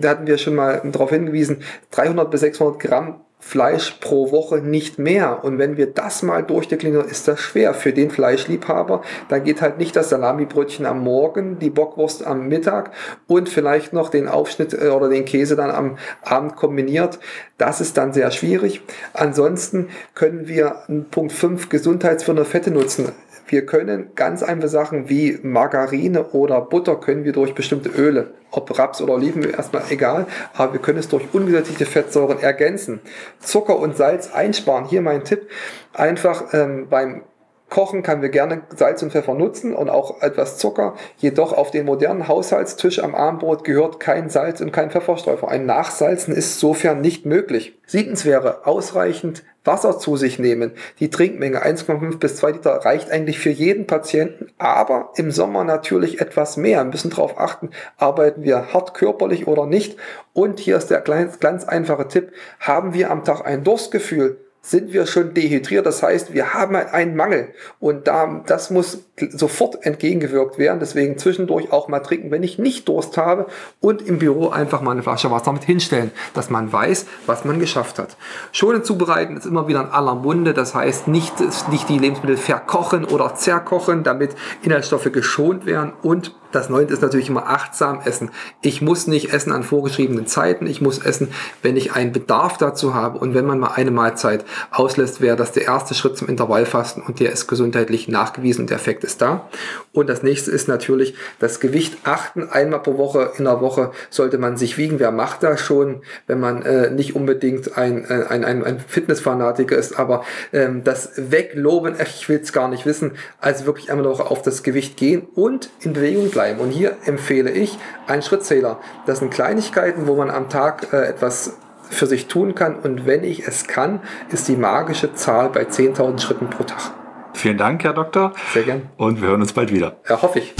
Da 0.00 0.08
hatten 0.08 0.26
wir 0.26 0.38
schon 0.38 0.54
mal 0.54 0.80
darauf 0.86 1.10
hingewiesen, 1.10 1.62
300 1.90 2.30
bis 2.30 2.40
600 2.40 2.80
Gramm 2.80 3.20
Fleisch 3.40 3.96
pro 4.00 4.30
Woche 4.30 4.58
nicht 4.58 4.98
mehr. 4.98 5.42
Und 5.42 5.58
wenn 5.58 5.76
wir 5.76 5.86
das 5.86 6.22
mal 6.22 6.42
durchdeklinieren, 6.42 7.08
ist 7.08 7.26
das 7.26 7.40
schwer 7.40 7.74
für 7.74 7.92
den 7.92 8.10
Fleischliebhaber. 8.10 9.02
Dann 9.28 9.44
geht 9.44 9.62
halt 9.62 9.78
nicht 9.78 9.96
das 9.96 10.10
Salamibrötchen 10.10 10.86
am 10.86 11.00
Morgen, 11.00 11.58
die 11.58 11.70
Bockwurst 11.70 12.24
am 12.24 12.48
Mittag 12.48 12.92
und 13.26 13.48
vielleicht 13.48 13.92
noch 13.92 14.10
den 14.10 14.28
Aufschnitt 14.28 14.74
äh, 14.74 14.88
oder 14.88 15.08
den 15.08 15.24
Käse 15.24 15.56
dann 15.56 15.70
am 15.70 15.98
Abend 16.22 16.56
kombiniert. 16.56 17.18
Das 17.58 17.80
ist 17.80 17.96
dann 17.96 18.12
sehr 18.12 18.30
schwierig. 18.30 18.82
Ansonsten 19.14 19.88
können 20.14 20.46
wir 20.46 20.82
Punkt 21.10 21.32
5 21.32 21.68
gesundheitsführende 21.68 22.44
Fette 22.44 22.70
nutzen. 22.70 23.12
Wir 23.50 23.66
können 23.66 24.12
ganz 24.14 24.44
einfache 24.44 24.68
Sachen 24.68 25.08
wie 25.08 25.36
Margarine 25.42 26.28
oder 26.28 26.60
Butter 26.60 26.94
können 26.94 27.24
wir 27.24 27.32
durch 27.32 27.52
bestimmte 27.52 27.88
Öle, 27.88 28.34
ob 28.52 28.78
Raps 28.78 29.02
oder 29.02 29.14
Oliven, 29.14 29.42
erstmal 29.42 29.82
egal, 29.90 30.26
aber 30.54 30.74
wir 30.74 30.80
können 30.80 30.98
es 30.98 31.08
durch 31.08 31.24
ungesättigte 31.32 31.84
Fettsäuren 31.84 32.38
ergänzen. 32.38 33.00
Zucker 33.40 33.76
und 33.76 33.96
Salz 33.96 34.32
einsparen. 34.32 34.84
Hier 34.84 35.02
mein 35.02 35.24
Tipp. 35.24 35.48
Einfach 35.92 36.54
ähm, 36.54 36.86
beim 36.88 37.22
Kochen 37.70 38.02
kann 38.02 38.20
wir 38.20 38.28
gerne 38.28 38.62
Salz 38.74 39.02
und 39.02 39.12
Pfeffer 39.12 39.34
nutzen 39.34 39.74
und 39.74 39.88
auch 39.88 40.20
etwas 40.22 40.58
Zucker. 40.58 40.94
Jedoch 41.18 41.52
auf 41.52 41.70
den 41.70 41.86
modernen 41.86 42.26
Haushaltstisch 42.26 43.02
am 43.02 43.14
Abendbrot 43.14 43.64
gehört 43.64 44.00
kein 44.00 44.28
Salz 44.28 44.60
und 44.60 44.72
kein 44.72 44.90
Pfeffersträufer. 44.90 45.48
Ein 45.48 45.66
Nachsalzen 45.66 46.34
ist 46.34 46.58
sofern 46.58 47.00
nicht 47.00 47.26
möglich. 47.26 47.78
Siebtens 47.86 48.24
wäre 48.24 48.66
ausreichend 48.66 49.44
Wasser 49.64 49.98
zu 49.98 50.16
sich 50.16 50.38
nehmen. 50.38 50.72
Die 50.98 51.10
Trinkmenge 51.10 51.64
1,5 51.64 52.18
bis 52.18 52.36
2 52.36 52.52
Liter 52.52 52.72
reicht 52.72 53.10
eigentlich 53.10 53.38
für 53.38 53.50
jeden 53.50 53.86
Patienten, 53.86 54.48
aber 54.58 55.12
im 55.16 55.30
Sommer 55.30 55.64
natürlich 55.64 56.20
etwas 56.20 56.56
mehr. 56.56 56.78
Wir 56.80 56.84
müssen 56.84 57.10
darauf 57.10 57.38
achten, 57.38 57.70
arbeiten 57.98 58.42
wir 58.42 58.72
hart 58.72 58.94
körperlich 58.94 59.46
oder 59.46 59.66
nicht. 59.66 59.96
Und 60.32 60.60
hier 60.60 60.76
ist 60.76 60.90
der 60.90 61.00
ganz 61.02 61.64
einfache 61.64 62.08
Tipp, 62.08 62.32
haben 62.58 62.94
wir 62.94 63.10
am 63.10 63.22
Tag 63.22 63.46
ein 63.46 63.62
Durstgefühl, 63.62 64.38
sind 64.62 64.92
wir 64.92 65.06
schon 65.06 65.32
dehydriert. 65.34 65.86
Das 65.86 66.02
heißt, 66.02 66.34
wir 66.34 66.52
haben 66.52 66.76
einen 66.76 67.16
Mangel 67.16 67.48
und 67.78 68.06
da, 68.06 68.42
das 68.46 68.70
muss 68.70 69.04
sofort 69.30 69.84
entgegengewirkt 69.84 70.58
werden. 70.58 70.80
Deswegen 70.80 71.18
zwischendurch 71.18 71.72
auch 71.72 71.88
mal 71.88 72.00
trinken, 72.00 72.30
wenn 72.30 72.42
ich 72.42 72.58
nicht 72.58 72.88
Durst 72.88 73.16
habe 73.16 73.46
und 73.80 74.02
im 74.02 74.18
Büro 74.18 74.50
einfach 74.50 74.82
mal 74.82 74.92
eine 74.92 75.02
Flasche 75.02 75.30
Wasser 75.30 75.52
mit 75.52 75.64
hinstellen, 75.64 76.10
dass 76.34 76.50
man 76.50 76.72
weiß, 76.72 77.06
was 77.26 77.44
man 77.44 77.58
geschafft 77.58 77.98
hat. 77.98 78.16
Schonend 78.52 78.84
zubereiten 78.84 79.36
ist 79.36 79.46
immer 79.46 79.66
wieder 79.66 79.80
in 79.80 79.88
aller 79.88 80.14
Munde. 80.14 80.52
Das 80.52 80.74
heißt, 80.74 81.08
nicht, 81.08 81.34
nicht 81.70 81.88
die 81.88 81.98
Lebensmittel 81.98 82.36
verkochen 82.36 83.04
oder 83.04 83.34
zerkochen, 83.34 84.02
damit 84.02 84.34
Inhaltsstoffe 84.62 85.10
geschont 85.10 85.66
werden 85.66 85.92
und 86.02 86.34
das 86.52 86.68
Neunte 86.68 86.92
ist 86.92 87.02
natürlich 87.02 87.28
immer 87.28 87.46
achtsam 87.46 88.00
essen. 88.04 88.30
Ich 88.60 88.82
muss 88.82 89.06
nicht 89.06 89.32
essen 89.32 89.52
an 89.52 89.62
vorgeschriebenen 89.62 90.26
Zeiten. 90.26 90.66
Ich 90.66 90.80
muss 90.80 90.98
essen, 90.98 91.28
wenn 91.62 91.76
ich 91.76 91.92
einen 91.92 92.12
Bedarf 92.12 92.58
dazu 92.58 92.94
habe. 92.94 93.18
Und 93.18 93.34
wenn 93.34 93.46
man 93.46 93.60
mal 93.60 93.72
eine 93.74 93.92
Mahlzeit 93.92 94.44
auslässt, 94.70 95.20
wäre 95.20 95.36
das 95.36 95.52
der 95.52 95.64
erste 95.64 95.94
Schritt 95.94 96.16
zum 96.16 96.28
Intervallfasten 96.28 97.02
und 97.02 97.20
der 97.20 97.32
ist 97.32 97.46
gesundheitlich 97.46 98.08
nachgewiesen 98.08 98.62
und 98.62 98.70
der 98.70 98.76
Effekt 98.76 99.04
ist 99.04 99.22
da. 99.22 99.48
Und 99.92 100.08
das 100.08 100.22
nächste 100.22 100.50
ist 100.50 100.68
natürlich 100.68 101.14
das 101.38 101.60
Gewicht 101.60 101.98
achten. 102.04 102.48
Einmal 102.48 102.80
pro 102.80 102.96
Woche 102.96 103.32
in 103.38 103.44
der 103.44 103.60
Woche 103.60 103.92
sollte 104.10 104.38
man 104.38 104.56
sich 104.56 104.78
wiegen. 104.78 104.98
Wer 104.98 105.12
macht 105.12 105.42
das 105.42 105.60
schon, 105.60 106.02
wenn 106.26 106.40
man 106.40 106.62
äh, 106.62 106.90
nicht 106.90 107.16
unbedingt 107.16 107.76
ein, 107.76 108.04
äh, 108.04 108.26
ein, 108.28 108.44
ein, 108.44 108.64
ein 108.64 108.80
Fitnessfanatiker 108.80 109.76
ist, 109.76 109.98
aber 109.98 110.24
ähm, 110.52 110.84
das 110.84 111.12
Wegloben, 111.16 111.94
ich 112.00 112.28
will 112.28 112.40
es 112.42 112.52
gar 112.52 112.68
nicht 112.68 112.86
wissen, 112.86 113.12
also 113.40 113.66
wirklich 113.66 113.90
einmal 113.90 114.06
noch 114.06 114.20
auf 114.20 114.42
das 114.42 114.62
Gewicht 114.62 114.96
gehen 114.96 115.26
und 115.34 115.70
in 115.80 115.92
Bewegung 115.92 116.30
bleiben. 116.30 116.60
Und 116.60 116.70
hier 116.70 116.96
empfehle 117.04 117.50
ich 117.50 117.78
einen 118.06 118.22
Schrittzähler. 118.22 118.80
Das 119.06 119.18
sind 119.18 119.30
Kleinigkeiten, 119.30 120.06
wo 120.06 120.14
man 120.16 120.30
am 120.30 120.48
Tag 120.48 120.92
äh, 120.92 121.06
etwas 121.06 121.56
für 121.90 122.06
sich 122.06 122.26
tun 122.26 122.54
kann. 122.54 122.76
Und 122.76 123.04
wenn 123.04 123.24
ich 123.24 123.46
es 123.46 123.66
kann, 123.66 124.00
ist 124.30 124.48
die 124.48 124.56
magische 124.56 125.12
Zahl 125.14 125.50
bei 125.50 125.64
10.000 125.64 126.18
Schritten 126.20 126.48
pro 126.48 126.64
Tag. 126.64 126.94
Vielen 127.34 127.58
Dank, 127.58 127.84
Herr 127.84 127.92
Doktor. 127.92 128.32
Sehr 128.52 128.62
gern. 128.62 128.88
Und 128.96 129.20
wir 129.20 129.28
hören 129.28 129.42
uns 129.42 129.52
bald 129.52 129.70
wieder. 129.72 130.00
Ja, 130.08 130.22
hoffe 130.22 130.38
ich. 130.38 130.54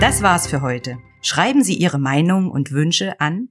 Das 0.00 0.22
war's 0.22 0.46
für 0.46 0.62
heute. 0.62 0.96
Schreiben 1.22 1.64
Sie 1.64 1.74
Ihre 1.74 1.98
Meinung 1.98 2.50
und 2.50 2.70
Wünsche 2.70 3.18
an 3.18 3.48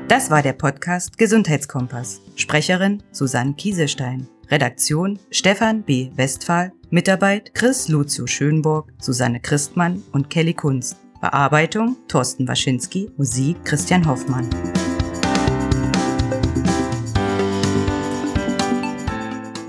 Das 0.07 0.29
war 0.29 0.43
der 0.43 0.53
Podcast 0.53 1.17
Gesundheitskompass. 1.17 2.21
Sprecherin 2.35 3.01
Susanne 3.11 3.55
Kieselstein. 3.55 4.27
Redaktion 4.51 5.17
Stefan 5.31 5.81
B. 5.81 6.11
Westphal. 6.13 6.71
Mitarbeit 6.91 7.55
Chris 7.55 7.87
Lucio 7.87 8.27
Schönburg, 8.27 8.93
Susanne 8.99 9.39
Christmann 9.39 10.03
und 10.11 10.29
Kelly 10.29 10.53
Kunst. 10.53 10.97
Bearbeitung 11.21 11.97
Thorsten 12.07 12.47
Waschinski. 12.47 13.09
Musik 13.17 13.57
Christian 13.65 14.07
Hoffmann. 14.07 14.47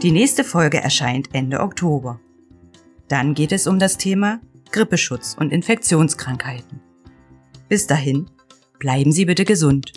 Die 0.03 0.13
nächste 0.13 0.45
Folge 0.45 0.83
erscheint 0.83 1.31
Ende 1.33 1.61
Oktober. 1.61 2.21
Dann 3.09 3.33
geht 3.33 3.53
es 3.53 3.67
um 3.67 3.79
das 3.79 3.97
Thema 3.97 4.41
Grippeschutz 4.71 5.35
und 5.41 5.51
Infektionskrankheiten. 5.51 6.83
Bis 7.71 7.87
dahin, 7.87 8.27
bleiben 8.79 9.13
Sie 9.13 9.25
bitte 9.25 9.47
gesund. 9.47 9.95